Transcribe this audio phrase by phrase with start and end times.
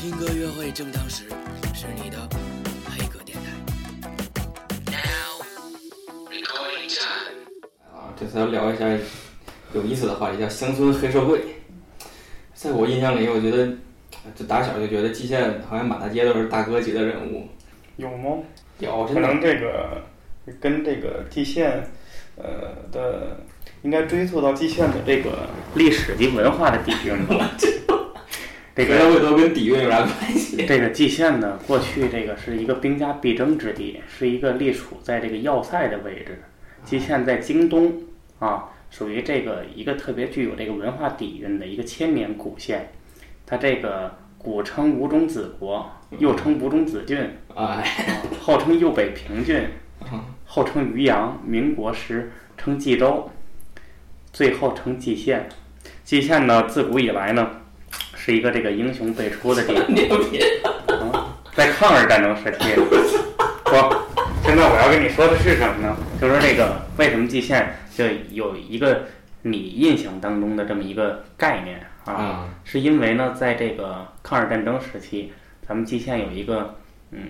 [0.00, 1.24] 听歌约会正当时，
[1.74, 2.16] 是你的
[2.88, 3.50] 黑歌电台。
[4.86, 5.42] Now。
[7.92, 8.86] 啊，这次要聊一下
[9.74, 11.42] 有意思的话题，叫乡村黑社会。
[12.54, 13.74] 在我印象里，我觉得
[14.34, 17.46] 这打小就觉得蓟县好像满大街都是大哥级的人物。
[17.98, 18.38] 有吗？
[18.78, 20.02] 有，可能这个
[20.58, 21.86] 跟这个蓟县，
[22.36, 23.36] 呃的，
[23.82, 27.18] 应该追溯到蓟县的这个历史及文化的底蕴。
[28.80, 30.64] 这个会都跟底蕴有啥关系？
[30.66, 36.42] 这个蓟县呢，过去这个是一个兵家必争之地，是一个隶属在这个要塞的位置。
[36.82, 37.92] 蓟县在京东
[38.38, 42.90] 啊，属于这个一个特别具有这个文化底蕴的一个千年古县。
[43.44, 47.18] 它这个古称吴中子国，又称吴中子郡。
[47.54, 47.84] 哎，啊，
[48.40, 49.62] 号称右北平郡，
[50.46, 53.30] 后称渔阳，民国时称冀州，
[54.32, 55.50] 最后称蓟县。
[56.02, 57.59] 蓟县呢，自古以来呢，
[58.22, 59.84] 是一个这个英雄辈出的地方。
[59.94, 60.38] 牛逼！
[60.86, 62.74] 啊，在抗日战争时期，
[63.64, 64.06] 说，
[64.44, 65.96] 现在我要跟你说的是什么呢？
[66.20, 69.06] 就是说这个为什么蓟县就有一个
[69.42, 72.12] 你印象当中的这么一个概念啊？
[72.12, 75.32] 啊，是因为呢，在这个抗日战争时期，
[75.66, 76.74] 咱们蓟县有一个，
[77.12, 77.22] 嗯，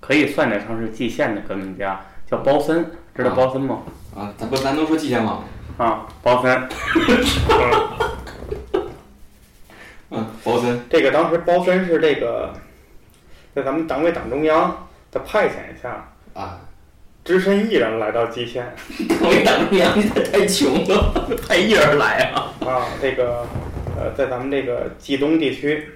[0.00, 3.78] 可以算得上是蓟县的革命家，叫包森，知道啊包森吗？
[4.14, 5.42] 啊，咱不咱能说蓟县吗？
[5.78, 6.68] 啊，包森。
[10.10, 10.80] 嗯，包森。
[10.88, 12.52] 这个当时包森是这个，
[13.54, 16.60] 在咱们党委党中央的派遣下，啊，
[17.24, 18.74] 只身一人来到蓟县
[19.08, 19.92] 党委党中央
[20.30, 22.52] 太穷了，派一人来啊。
[22.66, 23.46] 啊，这个
[23.98, 25.88] 呃，在咱们这个冀东地区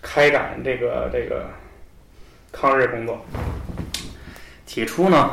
[0.00, 1.50] 开展这个这个
[2.52, 3.24] 抗日工作。
[4.64, 5.30] 起初呢，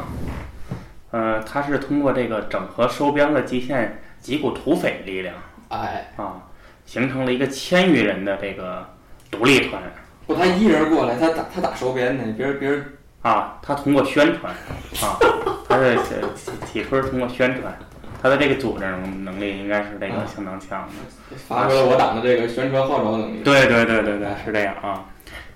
[1.12, 5.36] 呃，他是通过这个整合收编了蓟县几股土匪力量
[5.70, 6.44] 哎，啊，
[6.86, 8.86] 形成了一个千余人的这个
[9.32, 9.82] 独立团
[10.26, 12.86] 不，他一人过来，他打他打收编呢，别人别人
[13.22, 13.60] 啊。
[13.62, 14.54] 他通过宣传
[15.02, 15.20] 啊，
[15.68, 17.78] 他是起起初是通过宣传，
[18.22, 21.36] 他的这个组织能能力应该是这个相当强的。
[21.36, 23.42] 发挥了我党的这个宣传号召能力。
[23.44, 25.06] 对对对对对，是这样啊。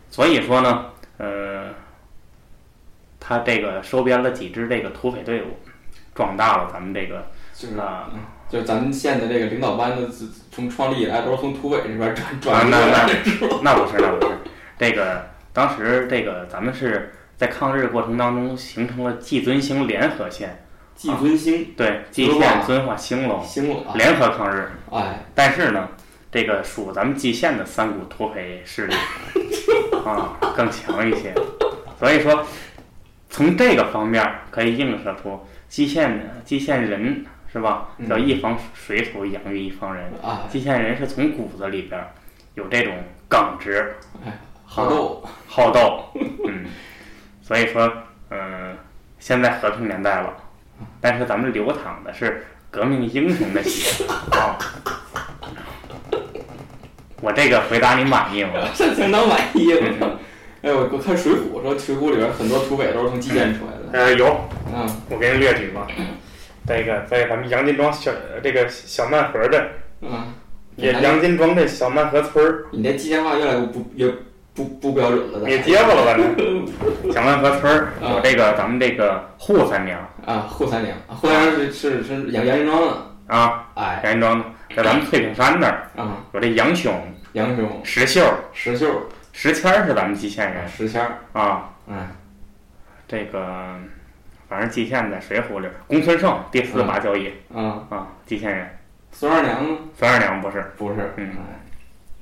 [0.10, 0.86] 所以说呢，
[1.18, 1.70] 呃，
[3.20, 5.58] 他这个收编了几支这个土匪队伍，
[6.14, 13.14] 壮大了咱们这个就是啊嗯就咱们县的这个领导班子，自从创立以来都是从土匪这边转啊转那那过来的。
[13.62, 14.38] 那不是那不是，
[14.78, 20.64] 这个当时这个咱们是在抗日过程当中形成了季尊兴联合县，
[20.96, 24.72] 季尊兴对，季县、遵化、兴隆兴隆啊，联合抗日。
[24.92, 25.90] 哎，但是呢，
[26.32, 28.96] 这个属咱们蓟县的三股土匪势力
[30.06, 31.34] 啊更强一些，
[32.00, 32.46] 所以说
[33.30, 35.38] 从这个方面可以映射出
[35.68, 37.26] 蓟县的蓟县人
[37.58, 37.90] 是吧？
[37.98, 42.08] 嗯叫一方水土养育一方人，啊，蓟县人是从骨子里边儿
[42.54, 42.94] 有这种
[43.28, 43.96] 耿直、
[44.64, 46.04] 好斗，好斗，
[46.48, 46.66] 嗯，
[47.42, 47.92] 所以说，
[48.30, 48.78] 嗯、
[49.20, 50.34] 现在和平年代了，
[51.02, 54.58] 但是咱们流淌的是革命英雄的血 啊。
[57.20, 58.52] 我这个回答你满意吗？
[58.76, 60.18] 这相当满意了嗯。
[60.64, 64.06] 哎，我我看《水浒》说，《水浒》里边很多土匪都是从蓟县出来的。
[64.06, 64.26] 呃，有，
[64.74, 65.88] 嗯，我给你列举吧。
[66.68, 68.12] 这个在咱们杨金庄小
[68.44, 69.68] 这个小曼河镇，
[70.02, 70.34] 嗯，
[70.76, 74.12] 也杨金庄这小曼河村儿，你这吉祥话越来越不越
[74.54, 75.40] 不不标准了。
[75.48, 76.18] 你接过了吧？
[77.04, 83.08] 这 小曼河村儿有这个咱们这个扈三娘啊，扈三娘，扈三娘是是是杨杨金庄的。
[83.28, 84.46] 啊，哎，杨金庄的，
[84.76, 86.94] 在咱们翠屏山那儿啊，有这杨雄、
[87.34, 88.22] 杨雄、石秀、
[88.54, 88.88] 石秀、
[89.32, 91.70] 石谦儿是咱们蓟县人石谦儿，啊。
[91.90, 92.08] 哎，
[93.08, 93.76] 这个
[94.48, 98.68] 反正蓟县在《水浒》里，公孙胜第四把交椅啊，啊，蓟县人。
[99.12, 99.78] 孙二娘呢？
[99.98, 100.64] 孙二娘不是。
[100.78, 101.60] 不是，嗯哎，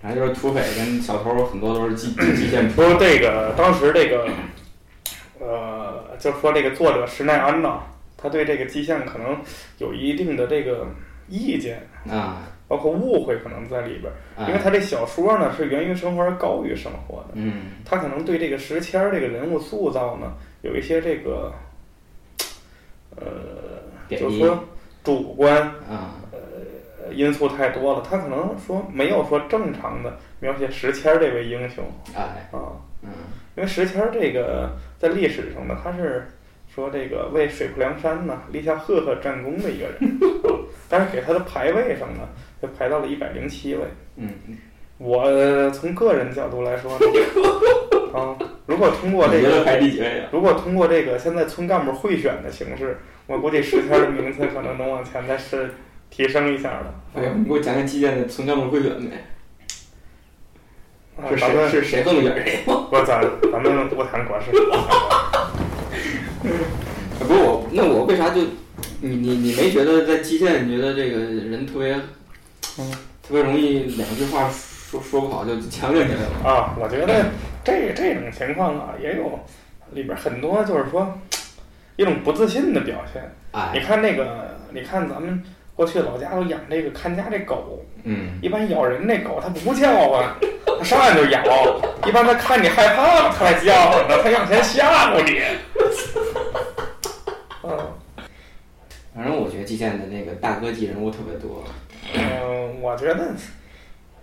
[0.02, 2.82] 反正就是土匪跟小偷很多都是蓟 蓟县出。
[2.82, 4.28] 说这个当时这个，
[5.40, 7.80] 呃，就说这个作者石耐庵呐，
[8.18, 9.38] 他对这个蓟县可能
[9.80, 10.88] 有一定的这个
[11.28, 21.52] 意见，啊，包括误会可能在里边儿，因为哎，他这小说呢是源于生活而高于生活的，嗯，他可能对这个石谦这个人物塑造呢有一些这个，
[23.16, 23.28] 呃，
[24.10, 24.58] 就是说
[25.04, 31.84] 主观啊，呃因素太多了，他可能说没有说正常的描写石谦这位英雄
[32.16, 32.74] 哎，啊。
[33.02, 33.10] 嗯，
[33.56, 36.28] 因为石谦这个在历史上呢，他是
[36.74, 40.58] 说这个为水泊梁山呢立下赫赫战功的一个人，啊
[40.90, 42.28] 但是给他的排位上呢，
[42.62, 43.82] 就排到了一百零七位。
[44.16, 44.30] 嗯，
[44.98, 47.06] 我从个人角度来说呢，
[48.16, 48.36] 啊，
[48.66, 50.30] 如果通过这个排个，第几位啊？
[50.32, 55.74] 如果通过这个现在村干部贿选的形式，我估计石谦儿的名次可能能往前再是
[56.10, 56.94] 提升一下的。
[57.16, 59.26] 哎呀，你给我讲讲蓟县的村干部贿选呗。
[61.30, 62.88] 是谁是谁更远谁吗？
[62.92, 63.22] 不，咱
[63.52, 64.52] 咱们不谈国事。
[64.52, 64.80] 不谈国
[66.44, 66.56] 事
[67.20, 68.42] 不是我，那我为啥就
[69.00, 71.94] 你你你没觉得在基建，你觉得这个人特别，
[72.78, 72.92] 嗯
[73.26, 76.50] 特别容易两句话说说不好就强硬起来了？
[76.50, 77.32] 啊，我觉得
[77.66, 79.38] 这这种情况啊，也有
[79.92, 81.20] 里边很多就是说
[81.96, 83.22] 一种不自信的表现。
[83.74, 85.44] 你哎，看那个，你看咱们
[85.76, 90.38] 过去老家都养这个看家这狗，嗯，一般咬人那狗它不叫啊，
[90.78, 91.42] 它上来就咬。
[92.06, 95.42] 一般它看你害怕了，它才叫唤呢，它想先吓唬你。
[97.64, 97.80] 嗯
[99.16, 101.64] 反正我觉得基建的那个大哥级人物特别多。
[102.14, 103.30] 嗯，我觉得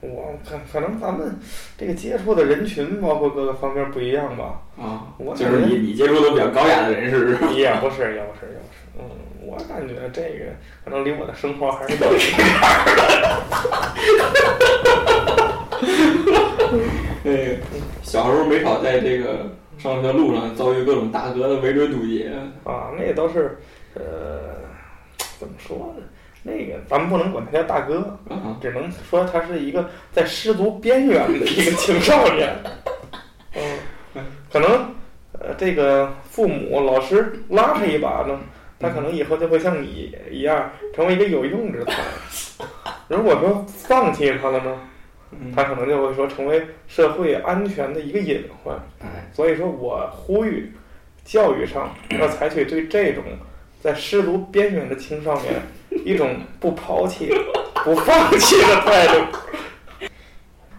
[0.03, 1.39] 我可可能咱们
[1.79, 4.61] 这个接触的人群，包括各个方面不一样吧。
[4.77, 7.49] 啊，我就是你你接触的比较高雅的人士是吧？
[7.53, 8.99] 也不是，也不是，也不是。
[8.99, 9.05] 嗯，
[9.47, 10.47] 我感觉这个
[10.85, 12.37] 可能离我的生活还是有一点。
[17.23, 17.59] 对，
[18.03, 22.33] 小时候没少在这个上学路上遭遇各种大哥的围追堵截。
[22.65, 23.57] 啊，那都是
[23.95, 24.57] 呃，
[25.39, 26.03] 怎么说呢？
[26.43, 32.53] 那个咱们不能管他叫大哥，啊，只能说他是一个在失足边缘的一个青少年。
[33.55, 34.95] 嗯，可能
[35.39, 38.41] 呃，这个父母、老师拉他一把呢，
[38.81, 42.03] 他可能以后就会像你一样成为一个有用之才。
[43.09, 44.81] 如果说放弃他了呢，
[45.31, 48.75] 嗯，他可能就会说成为社会安全的一个隐患。
[49.01, 50.73] 哎，所以说我呼吁，
[51.25, 53.23] 教育上要采取对这种
[53.81, 55.55] 在失足边缘的青少年
[56.05, 57.31] 一种不抛弃、
[57.85, 59.39] 不放弃的态度。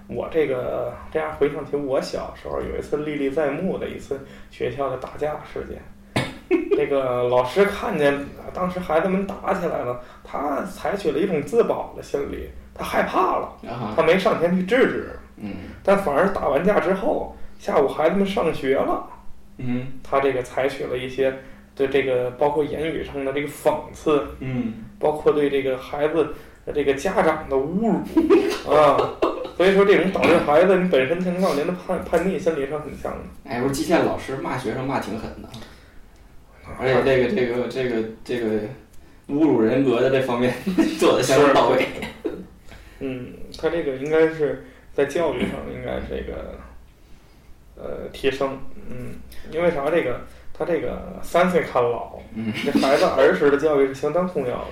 [0.07, 4.19] 我这个这样回想起我小时候有一次历历在目的一次
[4.51, 5.81] 学校的打架事件，
[6.77, 15.53] 这个老师看见啊当时孩子们打起来了，他采取了一种自保的心理，他害怕了，啊，他没上前去制止，嗯
[15.83, 19.07] 但反而打完架之后，下午孩子们上学了。
[19.57, 21.31] 嗯他这个采取了一些
[21.75, 26.27] 对这个包括言语上的这个讽刺，嗯，包括对这个孩子
[26.65, 29.15] 的这个家长的侮辱啊，
[29.57, 33.49] 所以说这种导致孩子你本身青少年的叛叛逆心理是很强的。
[33.49, 35.49] 哎，不是基建老师骂学生骂挺狠的，
[36.79, 38.47] 而且这个这个这个这个
[39.29, 40.53] 侮辱人格的这方面
[40.99, 41.85] 做的相当到位。
[42.99, 46.57] 嗯，他这个应该是在教育上应该这个
[47.75, 48.57] 呃提升，
[48.89, 49.15] 嗯，
[49.51, 49.89] 因为啥？
[49.89, 50.21] 这个
[50.53, 54.67] 他这个三岁看老，嗯这孩子儿时的教育是相当重要的。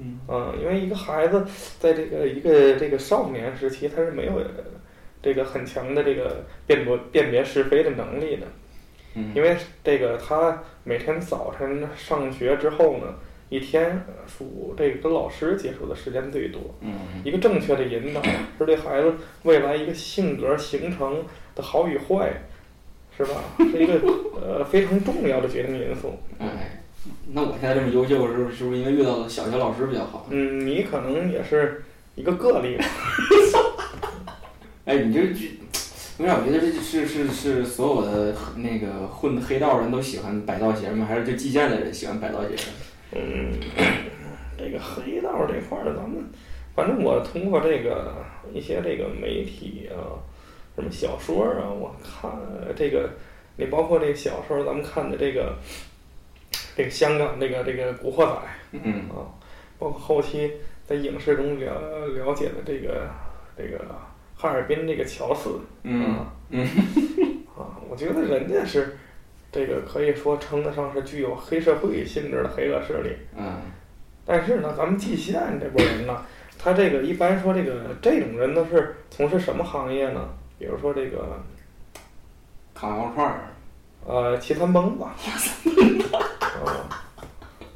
[0.00, 1.44] 嗯嗯，因为一个孩子
[1.80, 4.34] 在这个一个这个少年时期，他是没有
[5.20, 8.46] 这个很强的这个辨别辨别是非的能力的。
[9.14, 13.14] 嗯因为这个他每天早晨上学之后呢，
[13.48, 16.60] 一天呃属这个跟老师接触的时间最多。
[16.80, 16.92] 嗯
[17.24, 18.22] 一个正确的引导
[18.56, 19.12] 是对孩子
[19.42, 21.24] 未来一个性格形成
[21.56, 22.30] 的好与坏，
[23.18, 23.42] 是吧？
[23.58, 24.00] 是一个
[24.40, 26.16] 呃非常重要的决定因素。
[26.38, 26.80] 哎，
[27.32, 30.26] 那我现在这么优秀，是不是是不是因为遇到的小学老师比较好？
[30.30, 31.82] 嗯，你可能也是
[32.14, 32.84] 一个个例吧。
[34.84, 35.50] 哎，你这这，
[36.18, 41.04] 为啥我觉得这是是是所有的那个混黑道人都喜欢摆道鞋吗？
[41.08, 42.54] 还是就击剑的人喜欢摆道鞋？
[43.12, 43.50] 嗯，
[44.56, 46.24] 这个黑道这块儿，咱们
[46.74, 48.14] 反正我通过这个
[48.54, 50.22] 一些这个媒体啊，
[50.78, 52.30] 什么小说啊，我看
[52.76, 53.10] 这个，
[53.56, 55.56] 你包括这个小时候咱们看的这个
[56.76, 58.24] 这个香港这个这个《古惑仔》
[58.70, 59.26] 嗯啊，
[59.76, 60.52] 包括后期
[60.86, 63.10] 在影视中了了解的这个
[63.56, 63.84] 这个
[64.36, 66.64] 哈尔滨这个乔四嗯啊嗯
[67.58, 68.96] 啊，我觉得人家是
[69.50, 73.16] 这个可以说称得上是具有黑社会性质的黑恶势力。
[73.36, 73.56] 嗯
[74.24, 76.22] 但是呢，咱们蓟县这波人呢，
[76.56, 80.28] 他这个一般说这个这种人都是从事什么行业呢？
[80.58, 81.40] 比如说这个
[82.74, 83.40] 烤羊肉串儿，
[84.06, 85.14] 呃骑三蹦子，啊，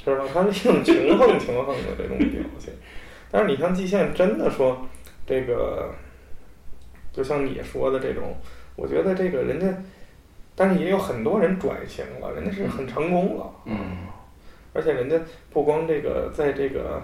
[0.04, 0.24] 是吧？
[0.32, 2.74] 他是一种穷横穷横的这种表现。
[3.30, 4.86] 但是你像蓟县真的说
[5.26, 5.90] 这个，
[7.12, 8.36] 就像你说的这种，
[8.76, 9.66] 我觉得这个人家，
[10.54, 13.50] 但是也有很多人转型了，人家是很成功了。
[13.64, 14.08] 嗯
[14.74, 15.20] 而且人家
[15.50, 17.02] 不光这个在这个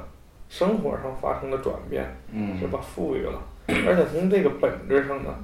[0.48, 2.80] 生活上发生了转变，嗯是吧？
[2.80, 3.42] 富裕了，
[3.86, 5.34] 而且从这个本质上呢，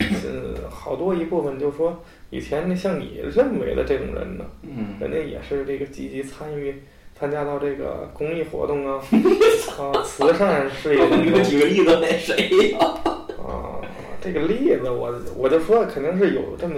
[0.00, 6.82] 呃，好多一部分就说以前那像你认为的这种人呢，嗯人家也是这个积极参与
[7.18, 9.00] 参加到这个公益活动啊，
[9.78, 12.78] 啊，慈善事业当你给我举个例子，那谁呀？
[13.46, 13.76] 啊，
[14.20, 16.76] 这个例子我我就说肯定是有这么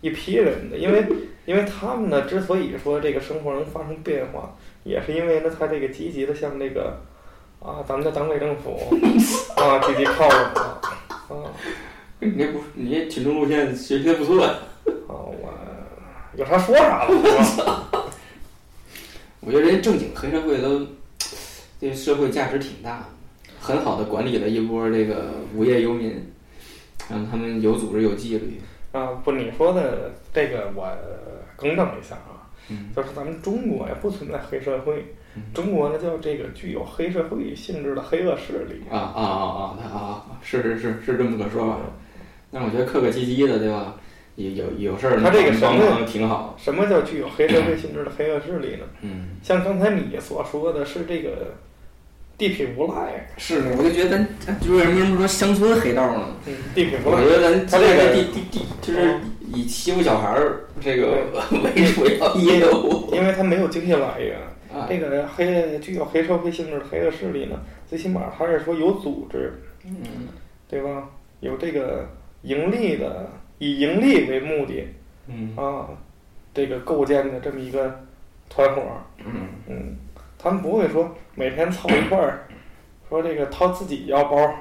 [0.00, 1.04] 一批人的，因为
[1.46, 6.98] 因为他们呢之所以说这个生活能发生变化，也是因为呢他这个积极的向这个
[7.60, 8.76] 啊咱们的党委政府
[9.56, 10.80] 啊积极靠拢了
[11.28, 11.34] 啊，
[12.24, 14.54] 你这不，你这群众路线学习的不错呀。
[15.06, 15.54] 啊，我
[16.36, 17.10] 有啥说啥吧？
[19.40, 20.86] 我觉得人家正经黑社会都
[21.78, 23.04] 对社会价值挺大的，
[23.60, 26.32] 很好的管理了一波这个无业游民，
[27.10, 28.60] 让他们有组织有纪律。
[28.92, 30.88] 啊，不，你说的这个我
[31.56, 35.14] 更正一下啊，嗯就是咱们中国呀不存在黑社会，
[35.52, 38.82] 中国呢叫这个具有黑社会性质的黑恶势力。
[38.90, 39.76] 啊啊啊啊！
[39.82, 41.78] 啊啊，是是是是这么个说法。
[42.54, 43.96] 但是我觉得客客气气的，对吧？
[44.36, 46.56] 有有有事儿他这个什么挺好。
[46.56, 48.84] 什么叫具有黑社会性质的黑恶势力呢？
[49.02, 51.54] 嗯，像刚才你所说的是这个
[52.38, 56.28] 地痞无赖，是的，我就觉得咱咱就为什么说乡村黑道呢？
[56.46, 59.18] 嗯，地痞无赖我赖觉得咱他这个地地地就是
[59.52, 61.18] 以欺负小孩儿这个
[61.62, 64.36] 为主要业务因为他没有经济来源。
[64.72, 69.52] 啊这个黑具有黑社会性质的黑恶势力呢，最起码他是说有组织，
[69.86, 69.94] 嗯
[70.68, 71.08] 对吧？
[71.38, 72.08] 有这个
[72.44, 74.86] 盈利的，以盈利为目的
[75.26, 75.52] 嗯。
[75.56, 75.88] 啊，
[76.54, 78.04] 这个构建的这么一个
[78.48, 78.82] 团伙
[79.66, 79.96] 嗯，
[80.38, 82.46] 他们不会说每天凑一块儿，
[83.08, 84.54] 说这个掏自己腰包，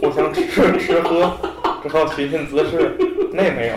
[0.00, 0.46] 互相吃
[0.78, 1.36] 吃喝，
[1.82, 2.96] 之后寻衅滋事，
[3.32, 3.76] 那没有。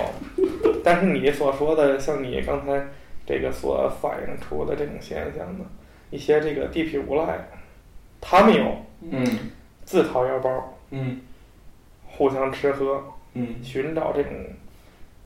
[0.84, 2.86] 但是你所说的，像你刚才
[3.26, 5.66] 这个所反映出的这种现象呢，
[6.12, 7.48] 一些这个地痞无赖，
[8.20, 8.78] 他们有
[9.10, 9.26] 嗯。
[9.86, 11.22] 自掏腰包，嗯。
[12.06, 13.04] 互相吃喝，
[13.34, 14.32] 嗯寻找这种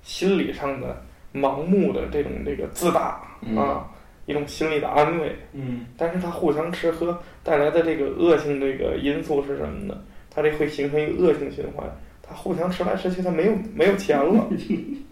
[0.01, 1.01] 心理上的
[1.33, 3.21] 盲目的这种这个自大
[3.55, 3.87] 啊，
[4.25, 5.35] 一种心理的安慰。
[5.53, 10.01] 嗯但是它互相吃喝带来的这个恶性这个因素是什么呢？
[10.29, 11.85] 它这会形成一个恶性循环，
[12.21, 14.47] 它互相吃来吃去，它没有没有钱了。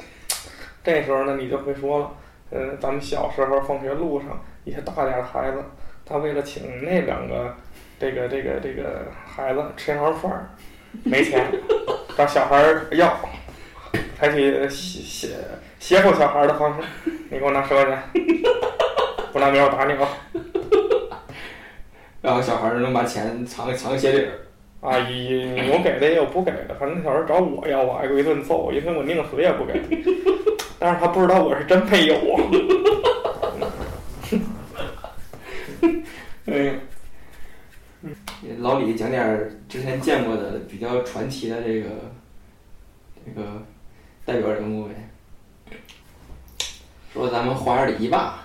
[0.84, 2.12] 这时候呢，你就会说了，
[2.52, 5.58] 呃，咱们小时候放学路上一些大点的孩子，
[6.06, 7.56] 他为了请那两个
[8.00, 10.50] 这个这个这个孩子吃一碗饭儿，
[11.04, 11.44] 没钱，
[12.18, 13.14] 找小孩儿要，
[14.18, 15.28] 采取胁胁
[15.80, 16.88] 胁迫小孩儿的方式，
[17.30, 18.02] 你给我拿十块钱，
[19.34, 20.08] 不拿没有打你啊！
[22.22, 24.32] 然后小孩儿能把钱藏藏鞋底儿。
[24.82, 29.74] 啊，有有给的也有不给的，反正小孩找我要，我挨过一顿揍，因为我宁死也不给。
[30.80, 32.42] 但是他不知道我是真没有啊。
[36.46, 36.74] 哎呀，
[38.60, 41.90] 老李讲点儿之前见过的比较传奇的这个
[43.26, 43.64] 这个
[44.24, 44.94] 代表人物呗。
[47.14, 48.40] 说咱们花园里一霸，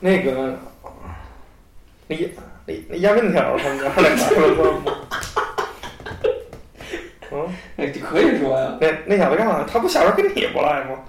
[0.00, 0.58] 那个，
[2.08, 2.16] 那
[2.66, 4.40] 那那压面条他们家那孩子算
[4.82, 4.92] 吗？
[7.30, 9.64] 嗯，哎，可以说呀，那那小子干嘛？
[9.70, 11.04] 他不小时候跟你不赖吗？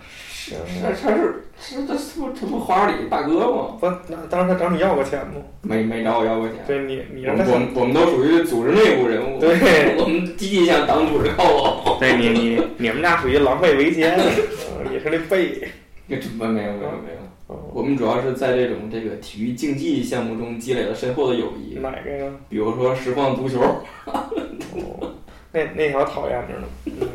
[0.81, 3.77] 他 他是是他是不这不花园里大哥吗？
[3.79, 5.35] 不，那当时他找你要过钱吗？
[5.61, 6.57] 没没找我要过钱。
[6.65, 11.97] 对你，你我我们我们都属于组织内部人物，对 我们积极向党组织靠拢。
[11.99, 15.67] 对你你你们俩属于狼狈为奸，嗯你是那背。
[16.07, 22.25] 这没没有没有没有，哦我们主要是在这种这个体育竞技项目中积累了深厚的友谊，哪个呀？
[22.49, 23.59] 比如说实况足球。
[24.05, 25.13] 哦，
[25.51, 27.07] 那那条讨厌着呢。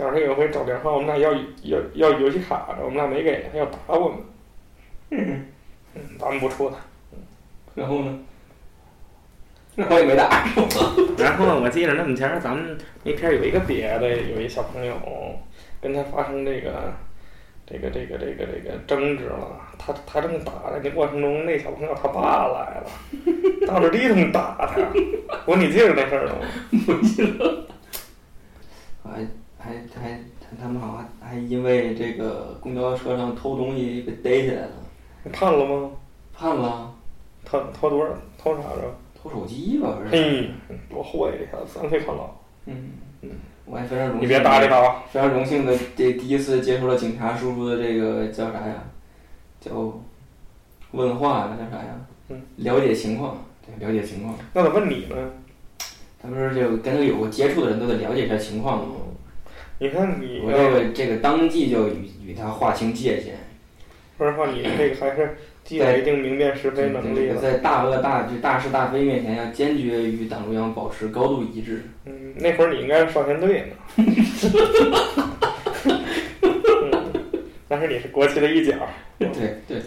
[0.00, 1.30] 嗯，小时候有一回找电话，我们俩要
[1.62, 4.18] 要要游戏卡，我们俩没给，他要打我们。
[5.10, 5.46] 嗯，
[5.94, 6.76] 嗯，咱们不出他。
[7.74, 8.18] 然后呢？
[9.76, 10.46] 然后也没打。
[11.18, 14.94] 然后我记得那么前儿，咱们那天有一个别的，有一小朋友
[15.82, 16.92] 跟他发生这个
[17.66, 19.60] 这个这个这个这个争执了。
[19.78, 22.90] 他他正打的那过程中，那小朋友他爸来了，
[23.66, 24.80] 到这地上打他。
[25.44, 26.46] 我说你记着那事儿了吗？
[29.12, 29.26] 还
[29.60, 30.18] 还还
[30.60, 34.72] 他们好像还因为这个公交车上偷东西被逮起来了，
[35.32, 35.90] 判了吗？
[36.32, 36.92] 判了，
[37.44, 38.12] 偷偷多少？
[38.38, 38.94] 偷啥着？
[39.22, 40.10] 偷手机吧，不是？
[40.10, 40.50] 嘿，
[40.88, 41.58] 多坏呀！
[41.66, 42.30] 三岁看牢。
[42.64, 43.30] 嗯嗯，
[43.66, 44.22] 我还非常荣幸。
[44.22, 45.02] 你别搭理他啊！
[45.12, 48.82] 非常荣幸的这第一次接触了警察叔叔的这个叫啥呀？
[49.60, 49.92] 叫
[50.92, 52.00] 问话呀，叫啥呀？
[52.30, 53.36] 嗯，了解情况，
[53.66, 54.34] 对，了解情况。
[54.54, 55.16] 那怎么问你呢？
[56.22, 58.94] 他不是就跟他有过接触的人都得了解一下情况吗？
[59.82, 63.34] 你看你我这个这个当即就与与他划清界限。
[64.18, 67.36] 说实话，你这个还是具有一定明辨是非能力的。
[67.36, 71.84] 在大恶大就大是大非面前，要坚决与党中央保持高度一致。
[72.04, 73.68] 嗯，那会儿你应该是少先队呢。
[76.82, 77.14] 嗯，
[77.66, 78.74] 但是你是国旗的一角。
[79.18, 79.30] 对
[79.66, 79.80] 对，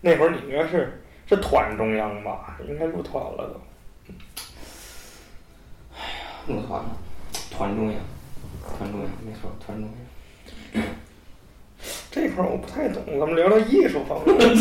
[0.00, 2.58] 那会儿你应该是是团中央吧？
[2.66, 3.60] 应该入团了都。
[5.94, 6.06] 哎呀
[6.46, 6.96] 入团了，
[7.50, 8.00] 团中央，
[8.76, 10.84] 团中央，没错，团中央。
[12.10, 14.38] 这块儿我不太懂，咱们聊聊艺术方面。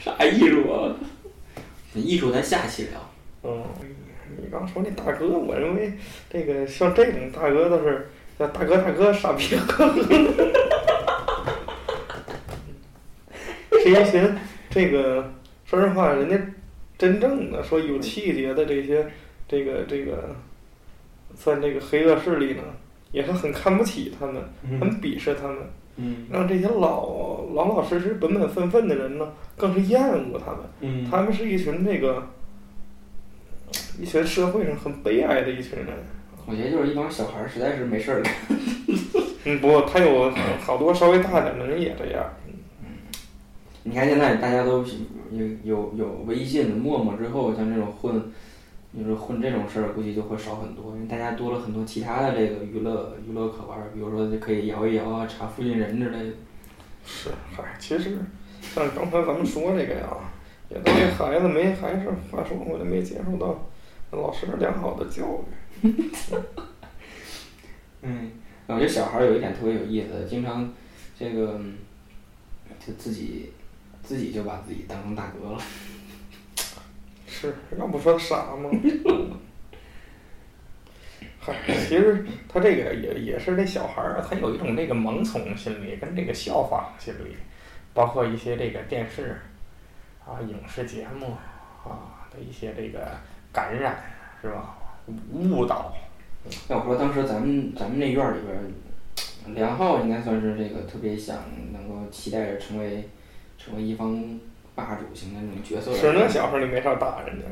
[0.00, 0.96] 啥艺术啊？
[1.94, 3.00] 艺术咱下期聊。
[3.42, 3.62] 嗯，
[4.40, 5.92] 你告啊，说那大哥，我认为
[6.30, 9.92] 这个像这种大哥都是叫大哥大哥傻逼哥。
[13.82, 14.36] 是一群
[14.68, 15.32] 这个，
[15.64, 16.38] 说实话，人家
[16.98, 19.06] 真正的说有气节的这些，
[19.48, 20.36] 这个这个，
[21.42, 22.62] 算这个黑恶势力呢，
[23.12, 24.42] 也是很看不起他们，
[24.78, 25.56] 很鄙视他们，
[25.96, 30.60] 嗯让这些老老老实实、本本分分的人呢，更是厌恶他们。
[30.82, 32.26] 嗯他们是一群那个，
[33.98, 35.88] 一群社会上很悲哀的一群人。
[36.46, 38.34] 我觉得就是一帮小孩儿，实在是没事儿干。
[39.44, 40.30] 嗯，不过他有
[40.60, 42.24] 好多稍微大点的人也这样。
[43.82, 44.84] 你看现在大家都
[45.32, 48.30] 有有有微信、陌陌之后，像这种混，
[48.92, 56.32] 你说混这种事儿，估计就会少很多，因为大家多了很多其他的这个娱乐娱乐可玩儿，比如说就可以摇一摇啊，查附近人之类的。
[57.06, 58.18] 是，嗨，其实
[58.60, 60.08] 像刚才咱们说这个呀，
[60.68, 63.68] 也都是孩子没，还是话说回来没接受到
[64.10, 65.22] 老师良好的教
[65.82, 65.94] 育。
[68.02, 68.32] 嗯，
[68.66, 70.68] 我觉得小孩儿有一点特别有意思，经常
[71.16, 71.60] 这个
[72.84, 73.52] 就自己
[74.02, 75.62] 自己就把自己当成大哥了。
[77.30, 78.68] 是，要不说傻吗？
[81.38, 87.36] 嗨，其实他这个也也是那小孩儿，他有一种那个盲从心理跟这个效仿心理，
[87.94, 89.40] 包括一些这个电视
[90.26, 91.28] 啊、影视节目
[91.82, 93.08] 啊的一些这个
[93.52, 93.96] 感染，
[94.42, 94.76] 是吧？
[95.32, 95.94] 误导。
[96.68, 98.60] 要我说，当时咱们咱们那院儿里边儿，
[99.54, 101.38] 梁浩应该算是这个特别想
[101.72, 103.08] 能够期待着成为
[103.56, 104.38] 成为一方
[104.74, 106.12] 霸主型的那种角色的人。
[106.12, 107.44] 是那小时候你没少打人家。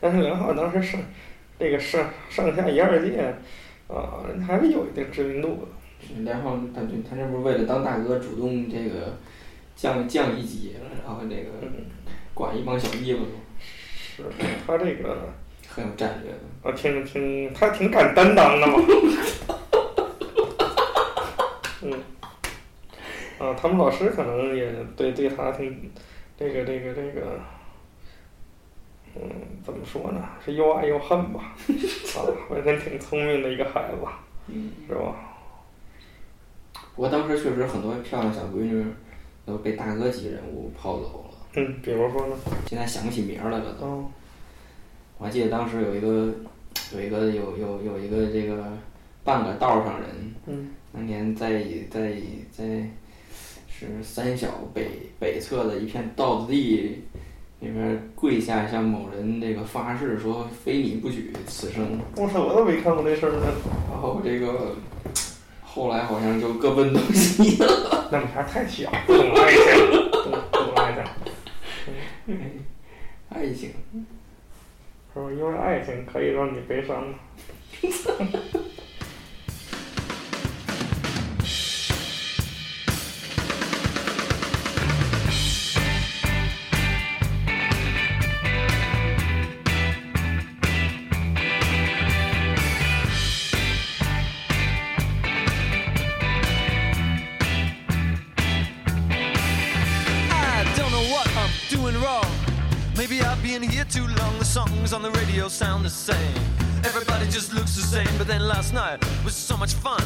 [0.00, 1.00] 但是梁浩当时上
[1.58, 3.34] 这个上上下一二届
[3.88, 6.22] 啊，还是有一定知名度的。
[6.22, 9.18] 梁浩他就他这不是为了当大哥主动这个
[9.74, 11.50] 降降一级，然后那个
[12.32, 13.26] 管一帮小弟吗，
[14.16, 14.22] 是
[14.66, 15.34] 他这个
[15.78, 16.38] 很有战略的。
[16.68, 18.74] 啊，挺挺他挺敢担当的嘛。
[21.82, 21.92] 嗯，
[23.38, 25.92] 啊，他们老师可能也对对他挺
[26.36, 27.38] 这个这个这个，
[29.14, 29.22] 嗯，
[29.64, 30.28] 怎么说呢？
[30.44, 31.54] 是又爱又恨吧。
[32.16, 33.98] 啊，反正挺聪明的一个孩子，
[34.48, 35.14] 嗯，是吧？
[36.96, 38.84] 不过当时确实很多漂亮小闺女
[39.46, 42.34] 都被大哥级人物泡走了，嗯，比如说呢？
[42.66, 43.86] 现在想不起名儿来了都。
[43.86, 44.10] 哦，
[45.18, 46.32] 我还记得当时有一个
[46.94, 48.64] 有一个有有有一个这个
[49.24, 50.08] 半个道上人，
[50.46, 52.12] 嗯，当年在在
[52.50, 52.64] 在
[53.68, 57.02] 是三小北北侧的一片稻子地
[57.60, 63.46] 里边跪下向某人这个发誓说非你不娶此生，我操，我都没看过这事儿呢。
[63.90, 64.76] 然后这个
[65.62, 68.08] 后来好像就各奔东西了。
[68.10, 69.62] 那么还太小，不懂爱情，
[70.50, 70.94] 懂爱
[72.24, 72.34] 情，
[73.28, 73.70] 爱情，
[75.32, 77.18] 因为爱情可以让你悲伤吗？
[104.88, 106.42] songs on the radio sound the same.
[106.84, 108.08] Everybody just looks the same.
[108.16, 110.02] But then last night was so much fun.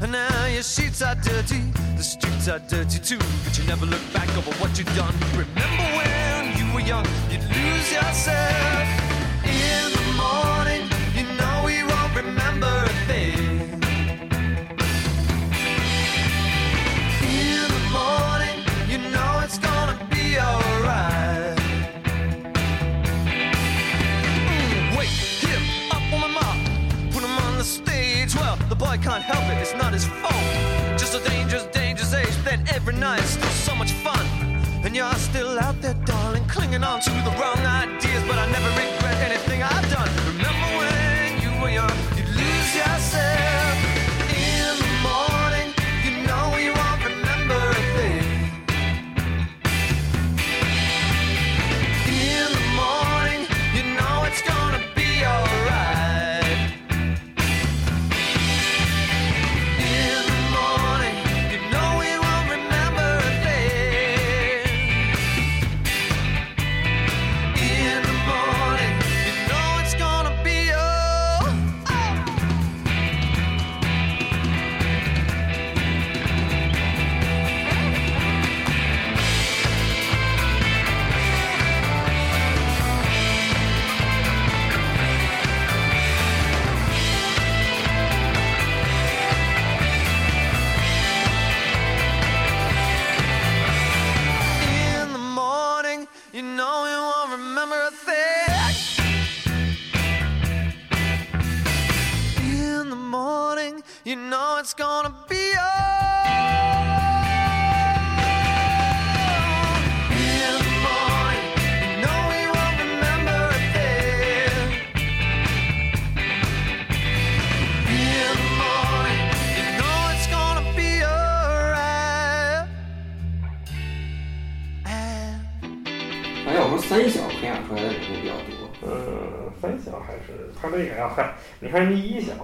[0.00, 1.60] And now your sheets are dirty,
[1.96, 3.18] the streets are dirty too.
[3.44, 5.14] But you never look back over what you've done.
[5.32, 9.11] Remember when you were young, you'd lose yourself.
[29.02, 30.32] Can't help it, it's not his fault.
[30.96, 32.34] Just a dangerous, dangerous age.
[32.36, 34.24] but Then every night, still so much fun.
[34.84, 38.22] And you're still out there, darling, clinging on to the wrong ideas.
[38.28, 40.31] But I never regret anything I've done.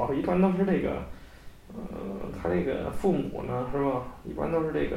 [0.08, 0.90] 这一般都是这个，
[1.74, 1.78] 呃，
[2.42, 4.02] 他这个父母呢是吧？
[4.24, 4.96] 一般都是这个，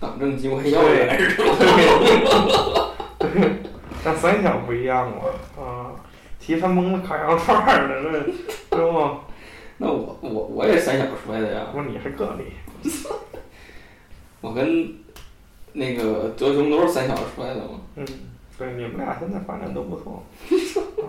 [0.00, 1.54] 党政机关要员是吧？
[3.18, 3.28] 对，
[4.04, 5.16] 但三小不一样嘛
[5.62, 5.92] 啊，
[6.40, 9.20] 提三蹦子烤羊肉串儿的那，是吧？
[9.78, 12.90] 那我我我也三小出来的呀，不是你是个例，
[14.40, 14.94] 我跟
[15.74, 17.80] 那个德雄都是三小出来的嘛。
[17.96, 18.06] 嗯，
[18.56, 20.22] 对，你们俩现在发展都不错，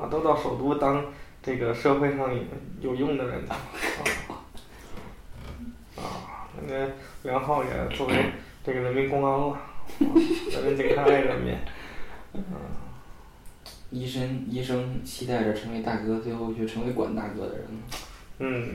[0.02, 1.06] 啊，都到首都当
[1.48, 2.42] 这个社会上有
[2.82, 3.56] 有用的人了，
[5.96, 6.90] 啊，啊，那个
[7.24, 8.14] 梁浩也作为
[8.66, 9.62] 这个人民公安了，啊，
[10.52, 11.56] 人民警察的人民，
[12.34, 12.44] 嗯
[13.92, 17.66] 医生医生期待着成为大哥，最后却成为管大哥的人。
[18.40, 18.68] 嗯，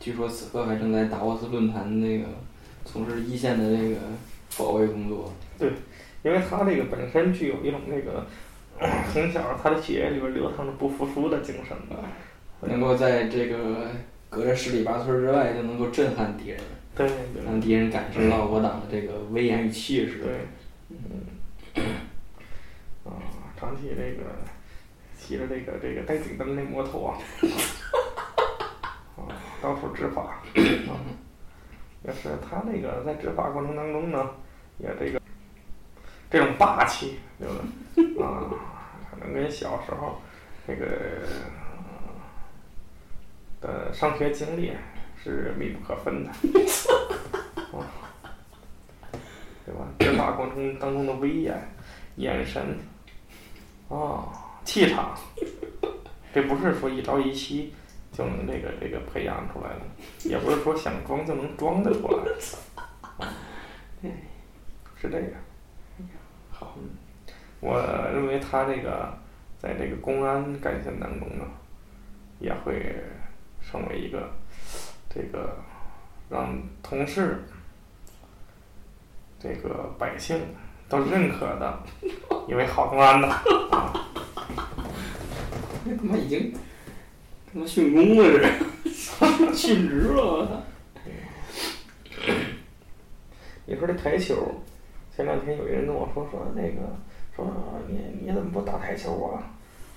[0.00, 2.24] 据说此刻还正在达沃斯论坛那个
[2.84, 3.96] 从事一线的那个
[4.58, 5.32] 保卫工作。
[5.56, 5.70] 对
[6.24, 8.26] 因为他这个本身具有一种那个
[9.12, 11.96] 从小他的血液里边流淌着不服输的精神吧，
[12.60, 13.86] 能够在这个
[14.28, 16.60] 隔着十里八村之外就能够震撼敌人，
[16.94, 17.44] 对对。
[17.44, 20.18] 让敌人感受到我党的这个威严与气势。
[20.18, 20.32] 对，
[20.90, 21.84] 嗯，
[23.04, 23.22] 啊，
[23.58, 24.24] 长期这个
[25.16, 27.18] 骑着这个这个带顶灯的摩托啊，
[29.16, 29.28] 啊，
[29.62, 30.64] 到处执法，嗯，
[32.04, 34.30] 也是他那个在执法过程当中呢，
[34.78, 35.20] 也这个
[36.34, 37.54] 这种霸气，对吧？
[38.26, 38.50] 啊，
[39.08, 40.20] 可能跟小时候
[40.66, 40.84] 这个
[43.60, 44.72] 呃的上学经历
[45.22, 46.30] 是密不可分的，
[47.70, 47.86] 啊，
[49.64, 49.86] 对吧？
[50.00, 51.56] 执法过程当中的威严、
[52.16, 52.76] 眼神，
[53.88, 54.26] 啊，
[54.64, 55.16] 气场，
[56.34, 57.72] 这不是说一朝一夕
[58.10, 62.24] 就能这个这个培养出来的，也不是说想装就能装得出来，
[63.18, 63.32] 啊，
[65.00, 65.30] 是这样。
[66.64, 66.76] 好，
[67.60, 67.78] 我
[68.12, 69.12] 认为他这个
[69.58, 71.44] 在这个公安干线当中呢，
[72.40, 72.96] 也会
[73.62, 74.30] 成为一个
[75.08, 75.56] 这个
[76.30, 77.42] 让同事、
[79.38, 80.40] 这个百姓
[80.88, 81.82] 都认可的
[82.48, 83.42] 一位好公安呐。
[85.84, 86.52] 那他妈已经
[87.52, 90.62] 他妈训功了这是，殉职了我操！
[93.66, 94.62] 你说这台球，
[95.16, 96.78] 前两天有一人跟我说说那个
[97.36, 97.46] 说
[97.88, 99.38] 你你怎么不打台球啊？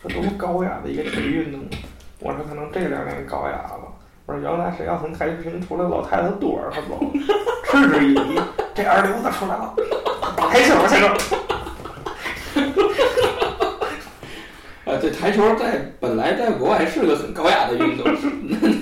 [0.02, 1.62] 说多么高雅的一个体育运动。
[2.20, 3.82] 我说可能这两年高雅了。
[4.28, 7.00] 我说原来是要从台球厅出来，老太太躲着他走，
[7.66, 8.40] 嗤之以鼻。
[8.76, 9.74] 这二流子出来了，
[10.36, 11.18] 打台球去了。
[14.86, 18.06] 啊，对，台球在本来在国外是个很高雅的运动，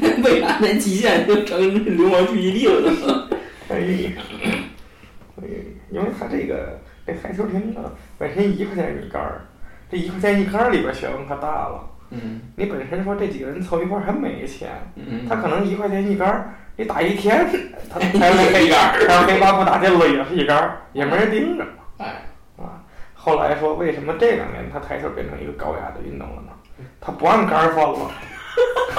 [0.02, 1.58] 那为啥那极限就成
[1.96, 3.30] 流氓聚集地了呢？
[3.70, 4.12] 哎呀，
[4.44, 4.55] 哎，
[5.96, 6.78] 因为他这个
[7.08, 7.80] 这台球厅呢，
[8.18, 9.46] 本身一块钱一杆儿，
[9.90, 11.90] 这一块钱一杆儿里边学问可大了。
[12.12, 17.48] 嗯你本身说这几个人凑一块儿还没钱，嗯，他可能一块钱一杆儿，你打一天，
[17.90, 21.66] 他才是黑杆儿，然后黑八不打进了也是一杆儿，也没人盯着
[21.98, 22.26] 哎，
[22.58, 22.84] 啊。
[23.16, 26.50] 后来说为什么这两年他台球变成一个高雅的运动了呢？
[27.00, 28.12] 他不按杆儿分了，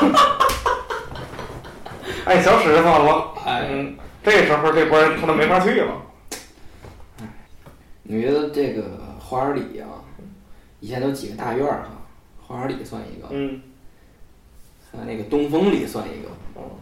[2.25, 3.29] 按小尺分了。
[3.45, 5.93] 哎嗯，这时候这波人他都没法去了。
[8.09, 8.83] 你觉得这个
[9.19, 9.89] 花园里啊，
[10.81, 11.91] 以前都几个大院儿哈，
[12.41, 13.61] 花园里算一个，嗯，
[14.91, 16.79] 还有那个东风里算一个，哦，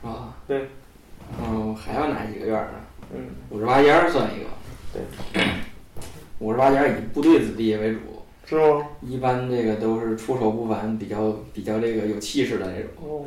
[0.00, 0.34] 是吧？
[0.46, 0.68] 对。
[1.40, 2.86] 然后还有哪几个院儿啊？
[3.12, 4.46] 嗯，五十八间儿算一个。
[4.92, 5.02] 对。
[6.38, 7.98] 五十八间儿以部队子弟为主，
[8.44, 8.86] 是吗？
[9.00, 12.90] 一般这个都是出手不凡，比较比较这个有气势的那种。
[13.02, 13.24] 哦，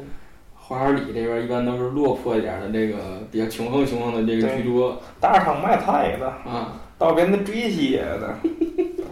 [0.68, 6.82] 花园里这边儿一般都是落魄一点儿的，这个比较穷横穷横的这个居多大厂卖菜的，啊。
[6.98, 8.28] 道边的追血的，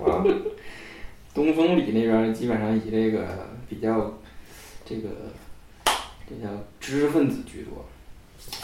[0.04, 0.26] 啊，
[1.36, 3.24] 东风里那边儿基本上以这个
[3.70, 4.12] 比较
[4.84, 5.10] 这个
[6.28, 7.86] 这叫知识分子居多，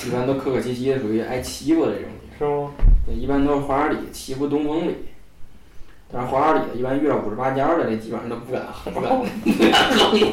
[0.08, 2.10] 一般都客客气气的，属于爱欺负的这种。
[2.40, 2.72] 是吗？
[3.06, 4.96] 对，一般都是花园里欺负东风里，
[6.12, 10.26] 但是花园里的一般遇到五十八家的，这基本上都不敢不敢不敢横的。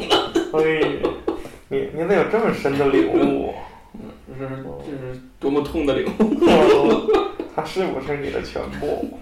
[0.57, 1.28] 哎，
[1.69, 3.55] 你你得有这么深的领悟？
[4.39, 6.23] 这是这是多么痛的领悟！
[6.47, 9.19] 哦他是不是你的全部？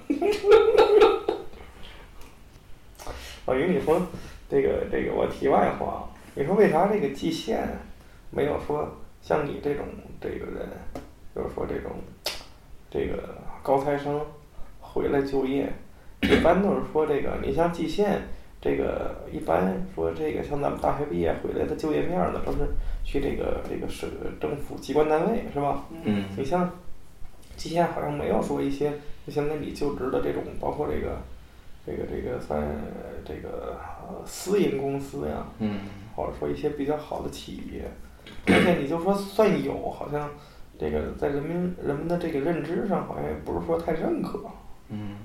[3.47, 3.99] 老于你说，
[4.51, 7.67] 这个这个，我题外话，你说为啥这个蓟县
[8.31, 9.87] 没有说像你这种
[10.21, 10.69] 这个人，
[11.35, 11.93] 就是说这种
[12.91, 14.21] 这个高材生
[14.81, 15.73] 回来就业，
[16.21, 18.21] 一般都是说这个，你像蓟县
[18.61, 22.59] 这个一般说这个像咱们大学毕业回来的就业面儿呢，都是
[23.05, 24.07] 去这个这个市
[24.41, 25.85] 政府机关单位是吧？
[26.05, 26.71] 嗯你像
[27.57, 28.91] 之前好像没有说一些
[29.27, 31.19] 就现在你就职的这种，包括这个
[31.87, 32.63] 这个这个算
[33.25, 33.77] 这个
[34.09, 35.81] 呃私营公司呀，嗯
[36.15, 37.85] 或者说一些比较好的企业，
[38.47, 40.31] 而且你就说算有，好像
[40.79, 44.41] 这个在人民人们的这个认知上，好像也不是说太认可，
[44.89, 45.17] 嗯，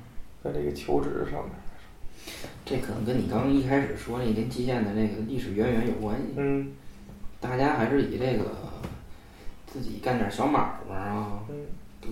[0.43, 1.51] 在这个求职上面，
[2.65, 6.33] 这可能跟你刚刚一开始说那跟蓟县的那个历史渊源有关系。
[6.37, 6.71] 嗯
[7.39, 8.45] 大家还是以这个
[9.65, 11.65] 自己干点小买卖啊，嗯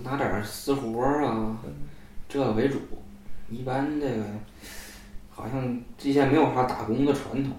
[0.03, 1.57] 拿点私活儿啊，
[2.27, 2.79] 这为主。
[3.49, 4.23] 一般这个
[5.29, 7.53] 好像蓟县没有啥打工的传统，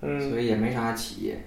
[0.00, 1.44] 嗯所以也没啥企业，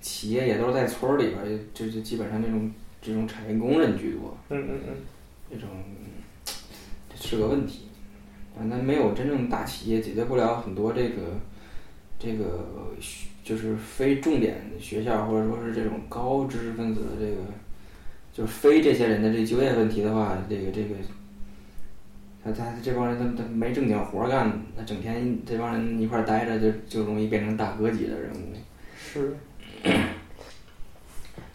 [0.00, 2.70] 企业也都是在村儿里边儿，就就基本上这种
[3.02, 4.96] 这种产业工人居多，嗯嗯嗯
[5.50, 5.68] 这种
[7.08, 7.89] 这是个问题。
[8.56, 11.22] 反正没有真正大企业解决不了很多这个
[12.18, 12.66] 这个
[13.42, 17.42] 就是非重点学校或者说是这种高知识分子的这个，
[18.32, 20.94] 就是非这些人的这就业问题的话，这个这个。
[22.42, 28.54] 他他这帮人他他没正经活儿干，那整天这帮人一块儿待着就就容易变成大哥级的人物。
[28.96, 29.36] 是。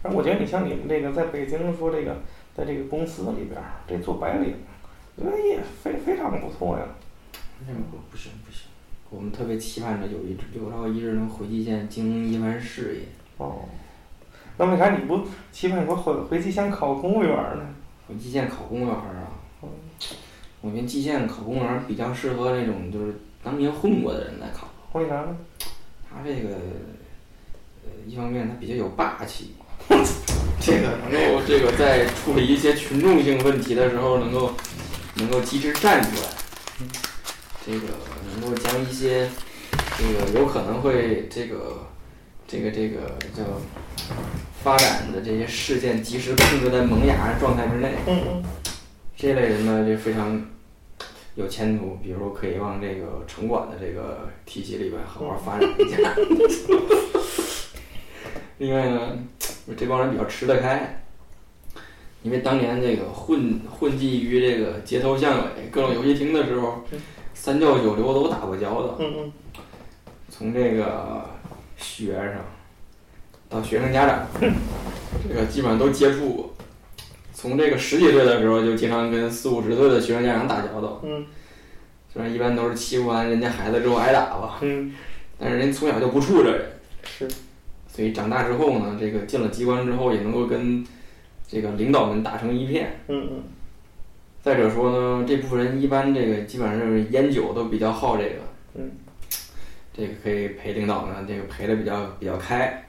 [0.00, 2.16] 但我觉得你像你们这个在北京说这个，
[2.54, 4.54] 在这个公司里边儿这做白领，
[5.18, 6.84] 觉得也非非常不错呀。
[7.66, 8.62] 那不不行不行，
[9.10, 13.02] 我们特别期盼着有一有朝一日能回蓟县经营一番事业。
[13.38, 13.64] 哦，
[14.58, 17.62] 那为啥你不期盼说回回蓟县考公务员儿呢？
[18.06, 19.32] 回蓟县考公务员儿啊，
[20.60, 24.68] 我觉得蓟县考公务员儿比较适合那种就是当年混过的人来考。
[24.92, 25.36] 为啥呢？
[26.08, 26.48] 他这个，
[27.84, 29.54] 呃，一方面他比较有霸气，
[30.60, 34.52] 这个能够这个在处理一些群众性问题的时候能够
[35.16, 36.28] 能够及时站出来，
[37.66, 37.86] 这个
[38.32, 39.28] 能够将一些
[39.98, 41.86] 这个有可能会这个
[42.46, 43.42] 这个这个叫
[44.62, 47.92] 发展的这些事件及时控制在萌芽状态之内。
[48.06, 48.44] 嗯嗯
[49.16, 50.46] 这类人呢，就非常
[51.36, 55.96] 有前途，比如说可以往这个城管的这个体系里边好好发展一下。
[58.58, 59.18] 另外呢，
[59.74, 61.05] 这帮人比较吃得开，
[62.26, 66.82] 因为当年这个混混迹于这个街头巷尾、各种游戏厅的时候，
[67.34, 68.96] 三教九流都打过交道。
[68.98, 69.32] 嗯嗯。
[70.28, 71.24] 从这个
[71.76, 72.34] 学生
[73.48, 74.26] 到学生家长，
[75.28, 76.54] 这个基本上都接触过。
[77.32, 81.24] 从这个十几岁的时候就经常跟四五十岁的学生家长打交道，嗯。
[82.12, 84.92] 虽然一般都是欺负完人家孩子之后挨打吧，嗯，
[85.38, 86.66] 但是人从小就不怵这人，
[87.04, 87.28] 是。
[87.86, 90.84] 所以长大之后呢，这个进了机关之后也能够跟
[91.48, 93.00] 这个领导们打成一片。
[93.08, 93.42] 嗯嗯
[94.42, 98.34] 再者说呢，这部分人一般这个基本上是烟酒都比较好这个，
[98.74, 98.92] 嗯，
[99.92, 102.84] 这个可以陪领导呢，这个陪的比较比较开，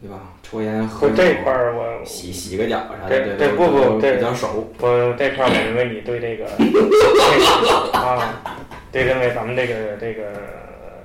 [0.00, 0.32] 对吧？
[0.42, 4.72] 抽烟喝酒，这块儿我洗洗个脚啥的，这这这都不不这比较熟。
[4.80, 6.46] 我这块儿我认为你对这个
[7.92, 8.40] 啊，
[8.90, 10.32] 对认为咱们这个这个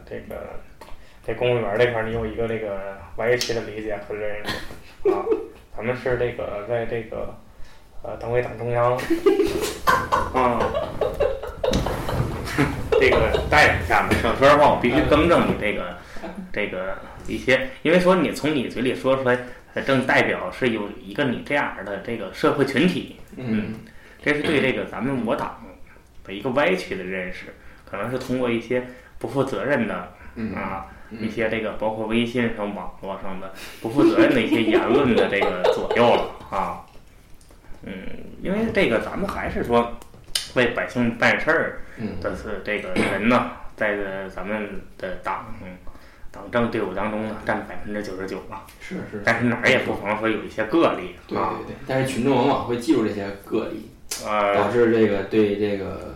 [0.09, 0.47] 这个
[1.27, 2.79] 这公务员这块儿，你有一个这个
[3.17, 5.25] 歪曲的理解和认识啊。
[5.75, 7.35] 咱们是这个在这个
[8.03, 8.93] 呃党委党中央
[10.33, 10.59] 啊，
[12.99, 15.97] 这个带领下面，说说实话，我必须更正你这个
[16.51, 19.37] 这个一些，因为说你从你嘴里说出来，
[19.73, 23.75] 呃正代表是有一个你这样的这个社会群体，嗯
[24.23, 25.61] 这是对这个咱们我党
[26.23, 27.47] 的一个歪曲的认识，
[27.89, 28.85] 可能是通过一些
[29.17, 30.85] 不负责任的嗯啊，
[31.19, 36.85] 一些这个包括微信上、网络上的不负责任的一些言论的这个左右了啊。
[37.83, 37.93] 嗯，
[38.41, 39.93] 因为这个咱们还是说
[40.55, 45.53] 为百姓办事儿嗯的是这个人呢，在这咱们的党
[46.31, 48.65] 党政队伍当中呢，占百分之九十九吧。
[48.79, 53.89] 是是，但是哪儿也不妨说有一些个例对啊对，对，但是群众往往会记住这些个例，
[54.25, 56.15] 导呃，致这个对这个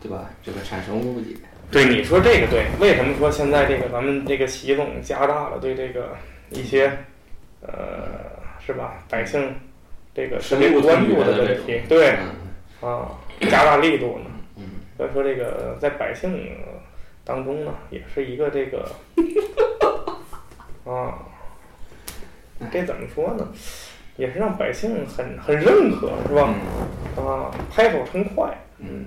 [0.00, 0.30] 对吧？
[0.44, 1.34] 这个产生误解。
[1.70, 6.16] 对你说这个对，为什么说现在这个咱们这个习总加大了对这个
[6.50, 6.90] 一些
[7.60, 7.68] 呃
[8.64, 9.54] 是吧百姓
[10.14, 12.16] 这个特别关注的问题，对
[12.80, 13.10] 嗯啊，
[13.50, 14.30] 加大力度呢？
[14.56, 14.64] 嗯
[14.96, 16.56] 所以说这个在百姓
[17.24, 18.90] 当中呢，也是一个这个
[20.84, 21.18] 啊，
[22.72, 23.46] 这怎么说呢？
[24.16, 26.52] 也是让百姓很很认可，是吧？
[27.16, 28.52] 嗯啊，拍手称快。
[28.78, 29.04] 嗯。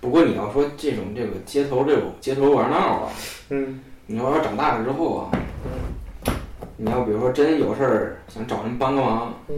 [0.00, 3.12] 不过你要说这种这个街头这种街头玩闹啊，
[3.50, 5.30] 嗯你要说长大了之后啊，
[6.76, 9.54] 你要比如说真有事儿想找人帮个忙，嗯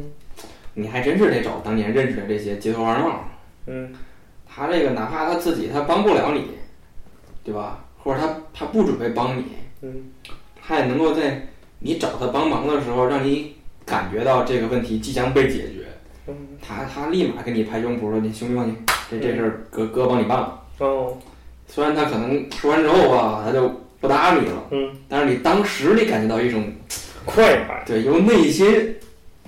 [0.74, 3.24] 你还真是得找当年认识的这些街头玩闹。
[3.66, 3.94] 嗯
[4.46, 6.48] 他这个哪怕他自己他帮不了你，
[7.44, 7.84] 对吧？
[7.98, 9.44] 或者他他不准备帮你，
[9.82, 10.10] 嗯
[10.60, 13.54] 他也能够在你找他帮忙的时候，让你
[13.86, 15.86] 感觉到这个问题即将被解决。
[16.26, 18.76] 嗯他他立马给你拍胸脯说：“你兄弟，你
[19.20, 20.60] 这这事儿哥哥帮你办了。
[20.78, 21.16] 哦”
[21.68, 23.68] 虽然他可能说完之后吧，他就
[24.00, 26.72] 不搭理了，嗯，但是你当时你感觉到一种
[27.24, 27.82] 快感。
[27.86, 28.96] 对由内心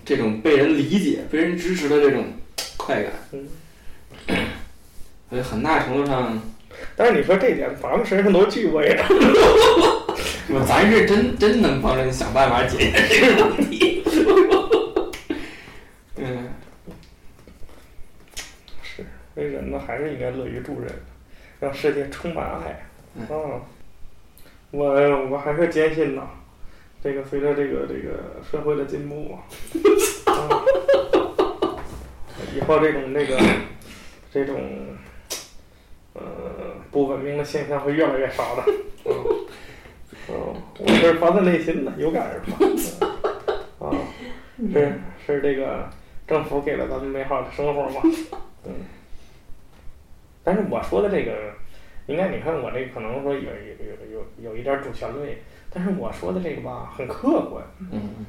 [0.04, 2.24] 这种被人理解、被人支持的这种
[2.76, 3.12] 快感。
[3.32, 3.48] 嗯
[5.30, 6.40] 所以很大程度上，
[6.96, 9.04] 但是你说这点，咱们身上都具备了。
[10.48, 14.02] 我 咱是真真能帮人想办法解决这个问题。
[16.16, 16.48] 嗯，
[19.34, 20.90] 是，这人呢还是应该乐于助人，
[21.60, 22.86] 让世界充满爱。
[23.16, 23.60] 嗯啊，
[24.70, 24.86] 我
[25.30, 26.22] 我还是坚信呐，
[27.02, 29.38] 这个随着这个这个社会的进步
[32.54, 33.38] 以后这种这个
[34.32, 34.60] 这种
[36.12, 36.22] 呃
[36.90, 38.64] 不文明的现象会越来越少的。
[39.04, 39.12] 嗯，
[40.28, 43.86] 嗯，我是发自内心的有感而发。
[43.86, 43.94] 啊，
[44.72, 44.92] 是
[45.26, 45.88] 是这个
[46.26, 48.00] 政府给了咱们美好的生活嘛。
[48.64, 48.72] 嗯，
[50.44, 51.52] 但是我说的这个，
[52.06, 55.38] 应该你看我这可能说有有有有有一点主旋律，
[55.70, 58.26] 但是我说的这个吧很客观，嗯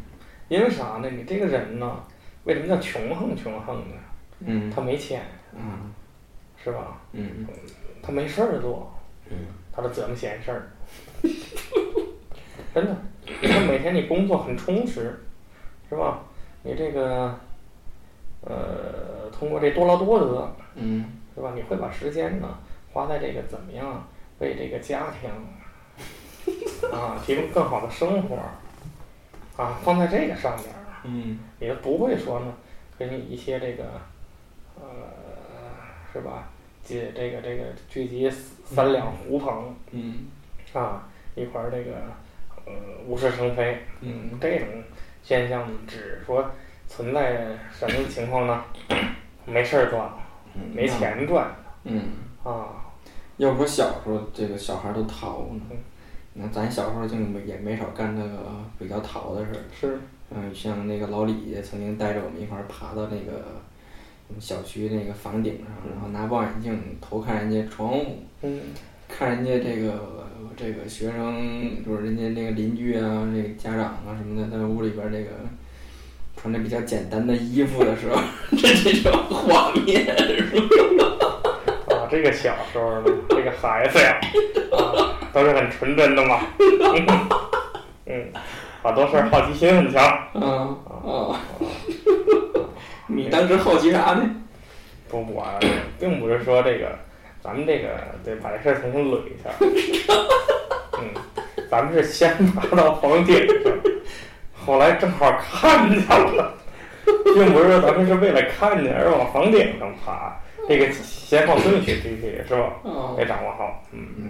[0.47, 1.09] 因为啥呢？
[1.09, 2.03] 你这个人呢，
[2.45, 3.95] 为什么叫穷横穷横呢？
[4.39, 5.23] 嗯他没钱
[5.53, 5.93] 嗯
[6.63, 7.01] 是吧？
[7.13, 7.45] 嗯
[8.01, 8.93] 他没事儿做，
[9.29, 9.35] 嗯
[9.73, 10.71] 他都怎么闲事儿？
[12.73, 12.95] 真的，
[13.41, 15.23] 你看每天你工作很充实，
[15.89, 16.21] 是吧？
[16.61, 17.33] 你这个，
[18.41, 21.51] 呃，通过这多劳多得，嗯是吧？
[21.55, 22.57] 你会把时间呢
[22.93, 24.07] 花在这个怎么样
[24.39, 25.29] 为这个家庭
[26.91, 28.35] 啊 提供更好的生活
[29.57, 32.53] 啊放在这个上面儿，嗯也不会说呢
[32.97, 33.83] 给你一些这个
[34.75, 34.83] 呃
[36.13, 36.47] 是吧？
[36.87, 38.29] 这这个这个聚集
[38.63, 40.27] 三两狐朋嗯
[40.73, 41.91] 啊一块儿这个
[42.65, 42.71] 呃
[43.07, 44.67] 无事生非，嗯这种
[45.23, 46.45] 现象只说
[46.87, 48.63] 存在什么情况呢？
[49.45, 50.09] 没事儿赚，
[50.73, 52.01] 没钱赚嗯。
[52.43, 52.81] 啊。
[53.37, 55.77] 要不说小时候这个小孩儿都淘呢嗯，
[56.35, 59.59] 那咱小时候就没也没少干那个比较淘的事儿。
[59.77, 63.43] 是，嗯，像那个老李曾经带着我们一块儿爬到那个
[64.29, 68.05] 我们小区那个房顶上，然后拿望远镜偷看人家窗户，
[68.41, 68.61] 嗯
[69.09, 75.31] 看人家这个这个学生，就是人家那个邻居啊，这个家长啊什么的，在屋里边儿这个
[76.45, 78.21] 穿着比较简单的衣服的时候，
[78.55, 80.43] 这这种画面是
[80.95, 81.17] 吧？
[81.89, 84.15] 啊，这个小时候呢，这个孩子呀，
[84.71, 86.41] 啊，都是很纯真的嘛。
[88.05, 88.31] 嗯，
[88.83, 90.19] 好多事儿好奇心很强。
[90.35, 91.41] 嗯啊！
[93.07, 94.29] 你当时好奇啥呢？
[95.09, 95.47] 不，我
[95.99, 96.95] 并不是说这个，
[97.41, 97.87] 咱们这个
[98.23, 99.49] 得把这事儿重新捋一下。
[100.99, 101.09] 嗯，
[101.71, 103.73] 咱们是先爬到房顶上，
[104.65, 106.53] 后来正好看见了，
[107.05, 110.35] 并不是说咱们是为了看见而往房顶上爬，
[110.67, 112.71] 这个先后顺序必须是吧？
[112.83, 113.83] 啊得掌握好。
[113.91, 114.29] 嗯嗯，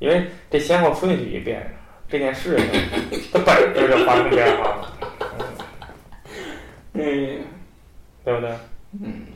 [0.00, 1.64] 因为这先后顺序一变，
[2.08, 2.66] 这件事情
[3.32, 4.96] 它本身就发生变化了，
[6.94, 7.40] 嗯
[8.24, 8.50] 对不对？
[9.02, 9.26] 嗯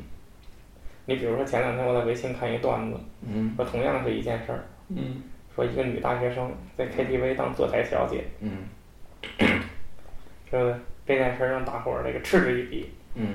[1.09, 4.65] 你比如说前两天我在微信看一段子，嗯说同样是一件事儿。
[4.89, 5.23] 嗯
[5.55, 8.69] 说一个女大学生在 KTV 当坐台小姐，嗯
[10.57, 10.75] 对不对？
[11.07, 12.91] 这件事儿让大伙儿这个嗤之以鼻。
[13.15, 13.35] 嗯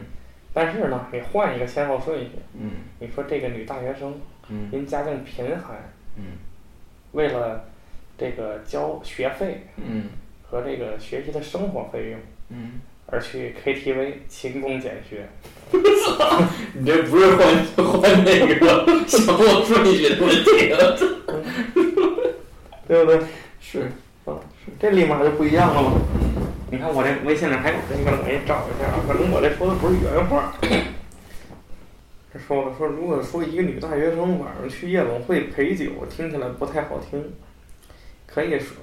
[0.54, 4.20] 但是呢，你换一个先后顺序，嗯你说这个女大学生
[4.50, 5.78] 嗯因家境贫寒，
[6.18, 6.24] 嗯
[7.14, 7.64] 为了
[8.18, 10.06] 这个交学费嗯
[10.44, 12.20] 和这个学习的生活费用，
[12.50, 15.26] 嗯，而去 KTV 勤工俭学，
[16.74, 17.56] 你这不是换
[18.02, 20.98] 换那个先后顺序的问题了，
[22.90, 23.22] 对不对？
[23.62, 23.90] 是
[24.80, 25.92] 这立马就不一样了嘛。
[26.72, 30.56] 你看我这微信上还有这个，我给你找一下啊，可能我这说的不是原话。
[32.32, 37.34] 这说了说，如果说一个女大学生晚上去夜总会陪酒，听起来不太好听，
[38.26, 38.78] 可以说，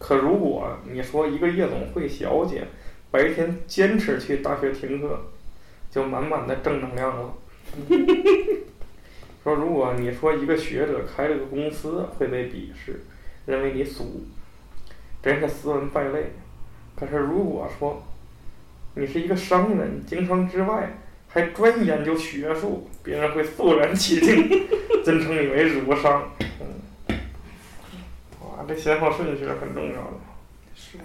[0.00, 2.64] 可如果你说一个夜总会小姐
[3.12, 5.20] 白天坚持去大学听课，
[5.88, 7.32] 就满满的正能量了。
[9.44, 13.04] 说如果你说一个学者开了个公司会被鄙视，
[13.46, 14.24] 认为你俗，
[15.22, 16.32] 真是斯文败类。
[16.98, 18.02] 可是如果说
[18.94, 20.96] 你是一个商人，经商之外
[21.28, 24.48] 还专研究学术，别人会肃然起敬，
[25.04, 26.30] 尊称你为儒商。
[26.60, 27.18] 嗯，
[28.40, 30.18] 哇，这先后顺序是很重要的。
[30.74, 30.96] 是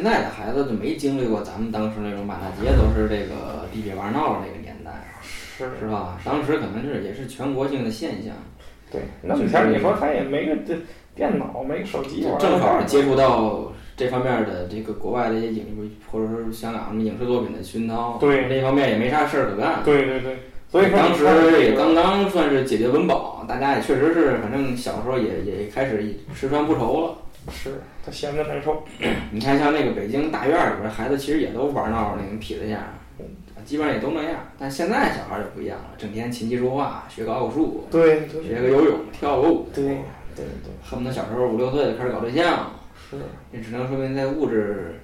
[0.00, 4.90] 现在的孩子就没经历过咱们当时那种满大街都是这个地痞玩闹的那个年代，
[5.58, 6.18] 是是吧？
[6.24, 8.32] 当时可能是也是全国性的现象，
[8.90, 10.74] 对，那以前你说他也没个这
[11.14, 19.82] 电脑，没个手机正好接触到这方面的这个国外的一些影，或者说香港的影视作品的熏陶，对这方面也没啥事儿可干。
[19.84, 20.38] 对对对，
[20.72, 26.02] 所以当时也刚刚算是解决温饱，大家也确实是，反正小时候也也开始
[26.34, 27.18] 吃穿不愁了。
[27.50, 28.82] 是他闲着难受，
[29.30, 32.94] 你看，像那个北京大院儿里边儿，孩子其实也都玩闹那种痞子样儿，
[33.64, 34.40] 基本上也都那样。
[34.58, 39.94] 但现在小孩儿就不一样了，整天琴棋书画，学个奥数，对对学个游泳，跳个舞，对对
[40.36, 42.70] 对，恨不得小时候五六岁就开始搞对象。
[43.10, 43.16] 是
[43.52, 45.00] 这只能说明在物质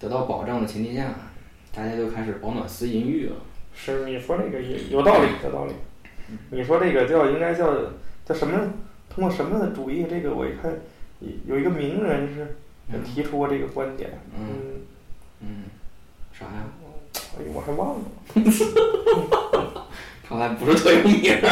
[0.00, 1.04] 得到保障的前提下，
[1.74, 3.36] 大家就开始饱暖思淫欲了。
[3.74, 5.72] 是，你说这个也有道理，有道理。
[6.50, 7.74] 你说这个叫应该叫
[8.24, 8.58] 叫什么？
[9.14, 10.06] 通过什么的主义？
[10.08, 10.72] 这个我一看
[11.46, 12.56] 有一个名人是
[13.04, 14.10] 提出过这个观点。
[14.38, 14.46] 嗯
[15.40, 15.64] 嗯，嗯，
[16.32, 16.64] 啥呀？
[17.38, 18.02] 哎呦，我还忘了。
[20.28, 21.46] 看来不是特有名儿。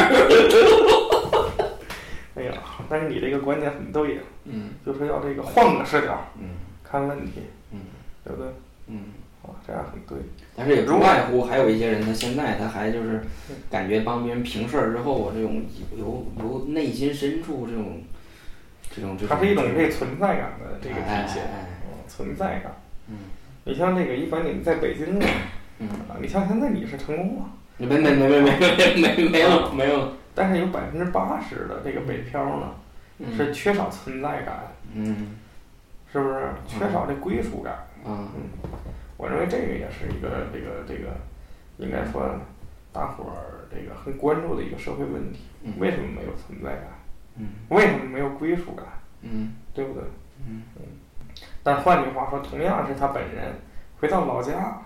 [2.35, 2.53] 哎呀，
[2.89, 6.49] 但是你这个观点很对呀，嗯就是要这个换个视角嗯
[6.83, 7.41] 看问题，
[7.71, 7.79] 嗯
[8.23, 8.51] 对不对？
[8.87, 8.99] 嗯。
[9.43, 10.23] 啊，这样很对。
[10.55, 13.23] 但是也不外乎还有一些人，他现在他还就是
[13.71, 15.63] 感觉帮别人平事儿之后，这种
[15.97, 18.03] 由由内心深处这种
[18.93, 21.43] 这种这它是一种这存在感的这个哎体现，
[22.07, 22.73] 存在感。
[23.07, 23.15] 嗯。
[23.63, 25.27] 你像这个，一般你们在北京啊，
[25.79, 27.45] 嗯，啊你像现在你是成功了，
[27.77, 32.73] 没没没没没没没没有没有，但是有百分之八十的这个北漂呢，
[33.19, 33.37] 嗯。
[33.37, 35.35] 是缺少存在感，嗯。
[36.11, 36.49] 是不是？
[36.67, 37.87] 缺少这归属感。
[38.05, 38.27] 嗯。
[39.15, 41.15] 我认为这个也是一个这个这个，
[41.77, 42.35] 应该说
[42.91, 45.39] 大伙儿这个很关注的一个社会问题。
[45.63, 45.73] 嗯。
[45.79, 46.87] 为什么没有存在感？
[47.37, 48.85] 嗯为什么没有归属感？
[49.21, 50.03] 嗯对不对？
[50.47, 50.81] 嗯嗯，
[51.63, 53.53] 但换句话说，同样是他本人
[53.99, 54.81] 回到老家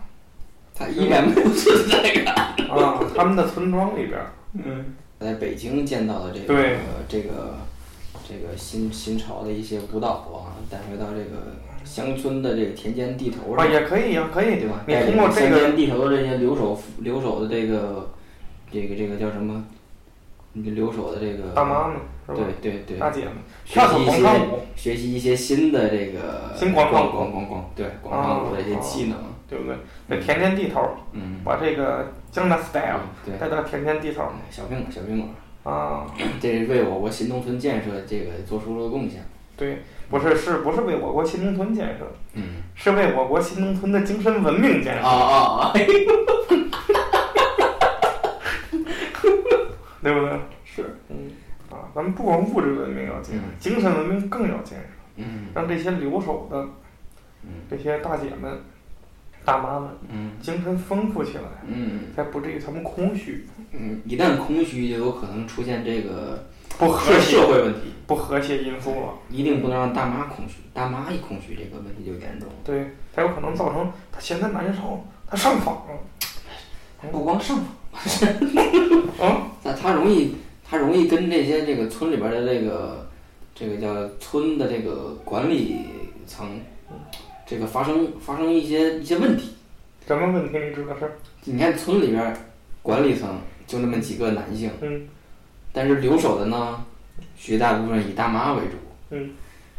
[0.74, 2.36] 他依然没有存在感。
[2.70, 6.78] 啊，他们的村庄里边儿，嗯，在北京见到的这个对
[7.08, 7.56] 这个
[8.28, 14.84] 这个新新潮的一些舞蹈啊，带回到这个乡村的这个田间地头啊，上，也可以呀、可以对吧？
[14.86, 18.12] 你通过这个田间地头的这些留守留守的这个
[18.72, 19.66] 这个这个叫什么？
[20.54, 22.38] 留守的这个大妈们是吧？
[22.62, 23.34] 对对对，大姐们
[23.66, 29.18] 学跳跳习一些广场舞，学习一些新的这个新广场舞广广广对广场舞的一些技能，
[29.50, 29.76] 对不对？
[30.10, 35.30] 在田间地头儿，嗯，把这个江南 style 对，带到田间地头儿小宾馆小宾馆，
[35.76, 36.06] 啊，
[36.42, 39.24] 这是为我国新农村建设这个做出了贡献。
[39.58, 45.74] 对，不是是不是为我国新农村建设，嗯，是为我国新农村的精神文明建啊设，啊啊！
[50.04, 50.40] 对不对？
[50.66, 50.98] 是，
[51.96, 54.86] 咱们不光物质文明要建设，嗯精神文明更要建设，
[55.16, 56.68] 嗯让这些留守的
[57.44, 58.52] 嗯这些大姐们、
[59.46, 66.46] 大妈们嗯精神丰富起来，嗯才不至于他们空虚、嗯，一旦空虚，就有可能出现这个
[66.78, 69.14] 不和谐、社会问题，不和谐因素了。
[69.30, 72.56] 一定不能让大妈空虚，大妈一空虚，这个问题就严重了。
[72.66, 75.92] 对，才有可能造成他闲得难受，他上访了。
[77.12, 77.58] 不光上
[77.94, 80.36] 访啊， 那他容易，
[80.68, 83.08] 他容易跟这些这个村里边的这个
[83.54, 85.86] 这个叫村的这个管理
[86.28, 86.60] 层，
[87.46, 89.56] 这个发生发生一些一些问题。
[90.08, 91.12] 什么问题你知道是？
[91.46, 92.36] 你看村里边
[92.82, 95.08] 管理层就那么几个男性，嗯
[95.72, 96.84] 但是留守的呢，
[97.38, 98.72] 绝大部分以大妈为主。
[99.10, 99.32] 嗯，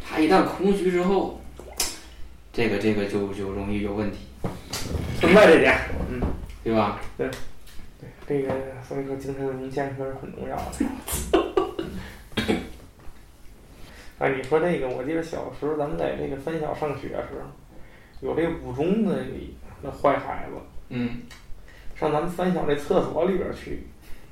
[0.05, 1.41] 他一旦空虚之后，
[2.53, 4.19] 这个这个就就容易有问题，
[5.19, 5.79] 存在这点。
[6.11, 6.21] 嗯，
[6.63, 7.01] 对吧？
[7.17, 7.29] 对，
[8.27, 8.51] 这个
[8.83, 10.63] 所以说精神文明建设是很重要的。
[14.19, 17.47] 啊，你说这个，我记得小时候咱们在这个三小上学的时候，
[18.27, 19.25] 有这五中的
[19.83, 20.55] 那坏孩子，
[20.89, 21.19] 嗯，
[21.95, 23.87] 上咱们三小那厕所里边去，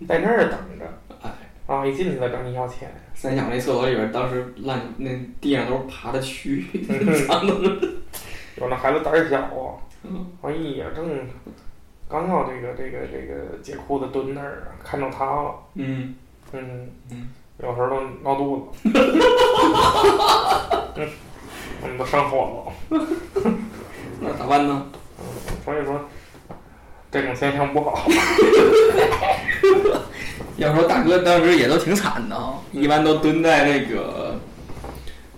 [0.08, 0.86] 在那儿等着，
[1.22, 1.30] 哎，
[1.66, 6.64] 啊，一进去了找你要钱，三小那厕所里边，当时烂那地上都是爬的蛆。
[8.56, 11.06] 有那孩子胆儿小啊，嗯哎呀，正
[12.08, 16.14] 刚要这个这个这个解裤子蹲那儿，看着他了，嗯。
[16.52, 16.90] 嗯。
[17.10, 17.28] 嗯，
[17.62, 18.90] 有时候都闹肚子，
[20.96, 21.08] 嗯，
[21.82, 23.00] 我们都上火了，
[24.20, 24.86] 那咋办呢？
[25.64, 26.00] 所以说
[27.10, 28.06] 这种现象不好。
[30.56, 34.38] 要说大哥当时也都挺惨的啊，一般都蹲在那个，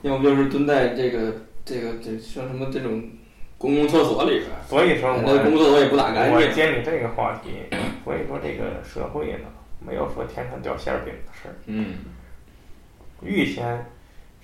[0.03, 1.33] 要不就是蹲在这个
[1.65, 3.03] 这个这像什么这种
[3.67, 6.53] 公共厕所里边，所以说那公共我厕所也不咋干我净。
[6.53, 7.51] 接你这个话题，
[8.05, 9.49] 所以说这个社会呢，
[9.85, 11.95] 没有说天上掉馅儿饼的事儿，嗯，
[13.23, 13.85] 欲先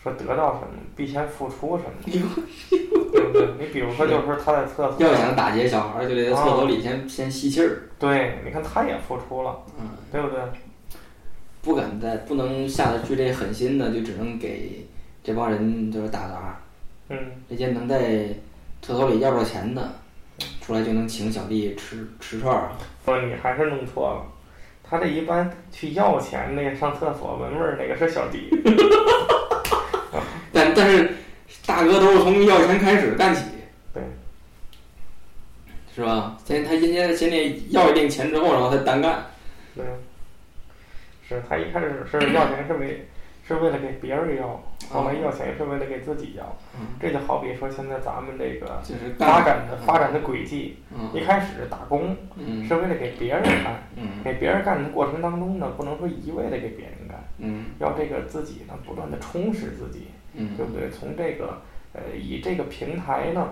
[0.02, 1.92] 说得到什么，必先付出什么，
[3.12, 3.46] 对不对？
[3.60, 10.40] 你比如说，就是说他在厕所，要想打劫小孩儿，就得在厕所里先先吸气儿，对，你看他也付出了，嗯，对不对？
[11.62, 14.84] 不敢再不能下得去这狠心的，就只能给
[15.22, 16.60] 这帮人就是打杂，
[17.08, 17.16] 嗯，
[17.48, 18.26] 这些能在
[18.82, 19.90] 厕所里要不着钱的，
[20.60, 22.72] 出来就能请小弟吃吃串儿啊。
[23.04, 24.26] 说你还是弄错了。
[24.82, 28.50] 他这一般去要钱那个上厕所闻味儿哪个是小弟，
[30.52, 31.10] 但但是
[31.64, 33.42] 大哥都是从要钱开始干起，
[33.94, 34.02] 对，
[35.94, 36.36] 是吧？
[36.44, 39.24] 先他先先先得要一定钱之后，然后再单干。
[39.74, 39.82] 对，
[41.26, 43.08] 是他一开始是要钱是为
[43.52, 44.60] 是为了给别人要，
[44.94, 46.56] 我们要钱是为了给自己要。
[46.74, 48.80] 嗯，这就好比说现在咱们这个
[49.18, 50.78] 发展的发展的轨迹，
[51.12, 52.66] 一嗯开始打工嗯。
[52.66, 54.22] 是为了给别人干，嗯。
[54.24, 57.66] 给别人干的过程当中呢，不能说一味的给别人干，嗯。
[57.78, 60.56] 要这个自己呢不断的充实自己，嗯。
[60.56, 60.88] 对不对？
[60.90, 61.60] 从这个
[61.92, 63.48] 呃以这个平台呢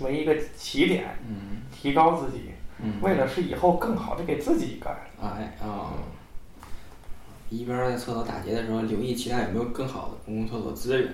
[0.00, 1.62] 为一个起点，嗯。
[1.70, 2.50] 提高自己，
[2.82, 4.94] 嗯，为了是以后更好的给自己干。
[5.22, 5.92] 哎啊，
[7.50, 11.12] 一边儿在厕所打劫的时候，留意其他有没有更好的公共厕所资源，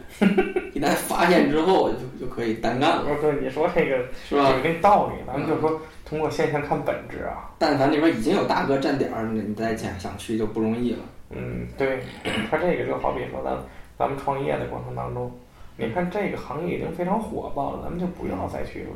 [0.74, 4.50] 一旦发现之后，就就可以单干了，我说你说这个是吧？
[4.50, 7.50] 有这道理，咱们就说通过现象看本质啊。
[7.58, 10.98] 但凡里边已经有大哥站点儿，你再想想去就不容易了。
[11.30, 12.00] 嗯，对，
[12.50, 13.56] 他这个就好比说咱
[13.98, 15.32] 咱们创业的过程当中，
[15.78, 18.90] 你看这个行业已经非常火爆了，咱们就不要再去为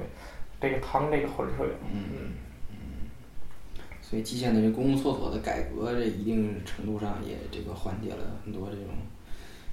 [0.61, 1.73] 这个趟这个浑水了。
[1.93, 2.35] 嗯
[4.11, 8.87] 所以蓟县的这公共厕所的改革，这一定程度上也这个缓解了很多这种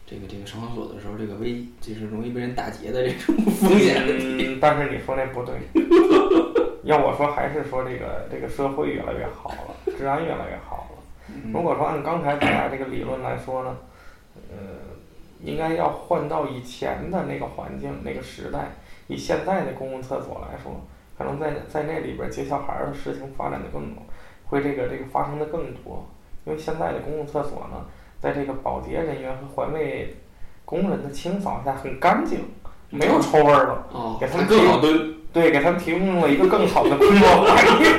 [0.05, 4.45] 这个这个上厕所的时候这个危就是容易被人打劫的这种风险问题。
[4.47, 5.55] 嗯，但是你说那不对，
[6.85, 11.33] 要我说还是说这个这个社会越来越好了，治安越来越好了。
[11.51, 13.75] 如果说按刚才咱俩这个理论来说呢，
[14.51, 14.57] 呃，
[15.43, 18.69] 应该要换到以前的那个环境、那个时代，
[19.07, 20.79] 以现在的公共厕所来说，
[21.17, 24.03] 可能在在那里边接小孩儿的事情发展的更多，
[24.47, 26.07] 会这个这个发生的更多。
[26.45, 27.85] 因为现在的公共厕所呢，
[28.19, 30.15] 在这个保洁人员和环卫
[30.65, 32.39] 工人的清扫下很干净，
[32.89, 33.87] 没有臭味儿了。
[33.91, 35.15] 哦，给他们更好蹲。
[35.33, 37.75] 对，给他们提供了一个更好的工作环境。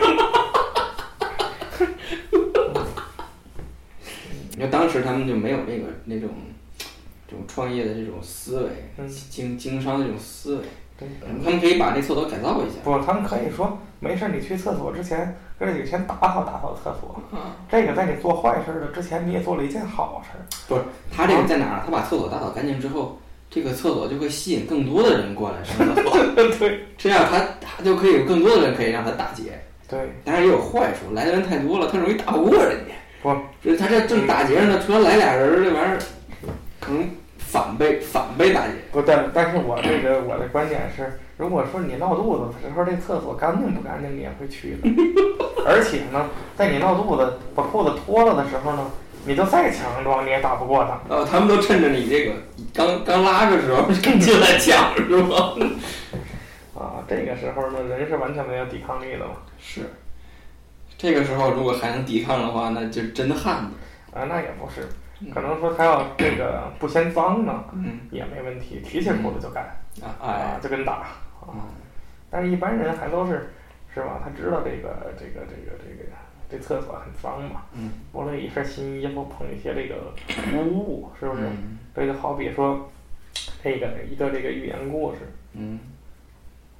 [4.57, 6.31] 因为当时他们就没有那个那种
[7.29, 10.63] 这种创业的这种思维，嗯经经商的这种思维，
[10.99, 11.09] 对，
[11.45, 12.81] 他们可以把这厕所改造一下。
[12.83, 17.23] 不，他们可以说没事儿，你去厕所之前，哥几个先打扫打扫厕所。
[17.33, 17.39] 嗯
[17.71, 20.43] 这个在你做坏事儿的之前，你也做了一件好事儿。
[20.67, 20.83] 不是，
[21.15, 21.83] 他这个在哪儿？
[21.85, 23.17] 他把厕所打扫干净之后，
[23.49, 26.19] 这个厕所就会吸引更多的人过来上厕所，
[26.59, 29.61] 对这样他他就可以有更多的人可以让他打劫。
[29.89, 32.95] 对，当然也有坏处，来的人太多了，他容易打不过人家。
[33.23, 33.35] 不，
[33.65, 35.99] 就是他这正打劫着呢，突然来俩人儿，这玩意儿
[36.81, 37.09] 可能
[37.51, 38.75] 反被反被打劫。
[38.93, 44.89] 不但但是我这个我的观点是，如果说你闹肚子的时候，这厕所干净不干净，你也会去的。
[45.67, 48.91] 而且呢，在你闹肚子把裤子脱了的时候呢，
[49.25, 51.01] 你就再强壮，你也打不过他。
[51.09, 52.33] 呃，他们都趁着你这个
[52.75, 55.55] 刚刚拉的时候进来抢，是吧？
[56.79, 59.33] 啊，这个时候呢，人是完全没有抵抗力的嘛。
[59.59, 59.83] 是。
[60.97, 64.19] 这个时候如果还能抵抗的话，那就真汉子。
[64.19, 64.89] 啊，那也不是，
[65.35, 68.01] 可能说他要这个不嫌脏呢，嗯。
[68.11, 69.65] 也没问题，提起裤子就干，
[70.21, 71.09] 啊，就跟打。
[71.41, 71.67] 啊。
[72.31, 73.51] 但是一般人还都是，
[73.93, 74.21] 是吧？
[74.23, 76.05] 他知道这个这个这个这个
[76.51, 80.13] 这厕所很脏嘛，嗯，摸了一身新衣服，碰一些这个
[80.57, 81.43] 污物，是不是？
[81.43, 81.79] 嗯。
[81.95, 82.89] 这就好比说，
[83.63, 85.19] 这个一个这个寓言故事，
[85.55, 85.81] 嗯。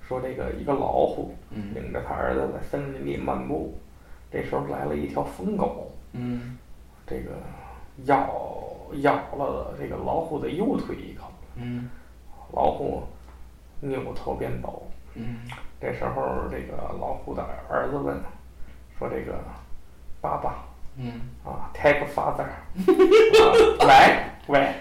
[0.07, 1.75] 说这个一个老虎嗯。
[1.75, 3.79] 领着他儿子在森林里漫步，
[4.31, 6.57] 这时候来了一条疯狗，嗯。
[7.07, 7.31] 这个
[8.05, 8.29] 咬
[9.03, 11.89] 咬了这个老虎的右腿一口，嗯
[12.53, 13.03] 老虎
[13.81, 14.83] 扭头便走。
[15.15, 15.39] 嗯
[15.81, 18.17] 这时候，这个老虎的儿子问
[18.99, 19.39] 说：“这个
[20.21, 20.65] 爸爸
[20.97, 22.53] 嗯啊，take father，啊，
[23.87, 24.75] 来喂，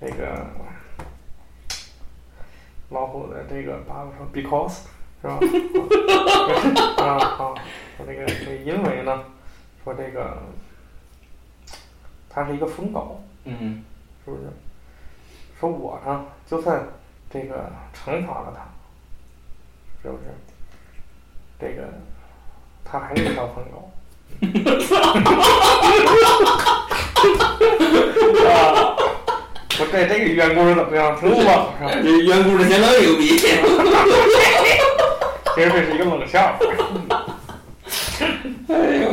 [0.00, 0.46] 这个
[2.90, 4.80] 老虎的这个爸爸说，because
[5.20, 5.38] 是吧？
[7.04, 7.54] 啊好，
[7.96, 9.24] 说这个是因为呢，
[9.84, 10.38] 说这个
[12.34, 13.84] 它是一个疯狗，嗯
[14.24, 14.42] 是不是？
[15.60, 16.82] 说我呢，就算
[17.30, 18.62] 这个惩罚了他，
[20.02, 20.22] 是不是？
[21.60, 21.82] 这个
[22.84, 23.90] 他还是一条疯狗。
[28.48, 28.96] 啊，
[29.78, 31.16] 我这这个寓言故事怎么样？
[31.20, 31.66] 挺冷是吧？
[32.02, 33.38] 这原故事相当牛逼。
[35.54, 36.58] 其实这是一个冷笑话。
[38.68, 39.04] 哎呦，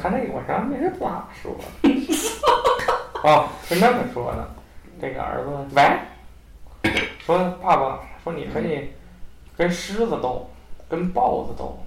[0.00, 1.54] 他那个我上没是咋说？
[3.22, 4.50] 哦，是那么说的。
[5.00, 8.88] 这个儿子喂，说爸爸，说你可以
[9.56, 10.48] 跟狮子斗，
[10.88, 11.78] 跟豹子斗，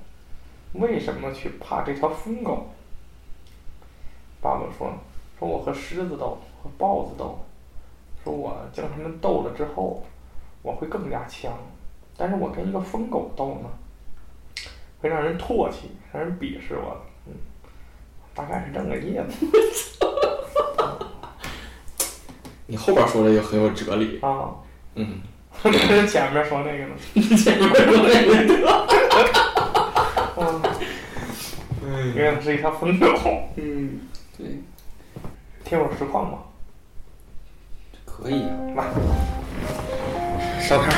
[0.73, 2.67] 为什么去怕这条疯狗？
[4.41, 4.93] 爸爸说，
[5.39, 7.37] 说我和狮子斗，和豹子斗，
[8.23, 10.03] 说我将他们斗了之后，
[10.61, 11.51] 我会更加强，
[12.15, 13.69] 但是我跟一个疯狗斗呢，
[15.01, 16.95] 会让人唾弃，让人鄙视我。
[18.35, 19.23] 嗯，大概是这么个意思
[22.65, 24.19] 你后边说的就很有哲理。
[24.21, 24.49] 啊。
[24.95, 25.19] 嗯，
[25.63, 25.73] 跟
[26.07, 26.95] 前面说那个呢？
[27.37, 28.53] 前面说那个。
[31.85, 33.07] 嗯，因为它是一条疯狗。
[33.55, 33.99] 嗯，
[34.37, 34.45] 对，
[35.63, 36.37] 听会儿实况吧，
[38.05, 38.49] 可以啊。
[38.75, 38.83] 来，
[40.61, 40.91] 烧开。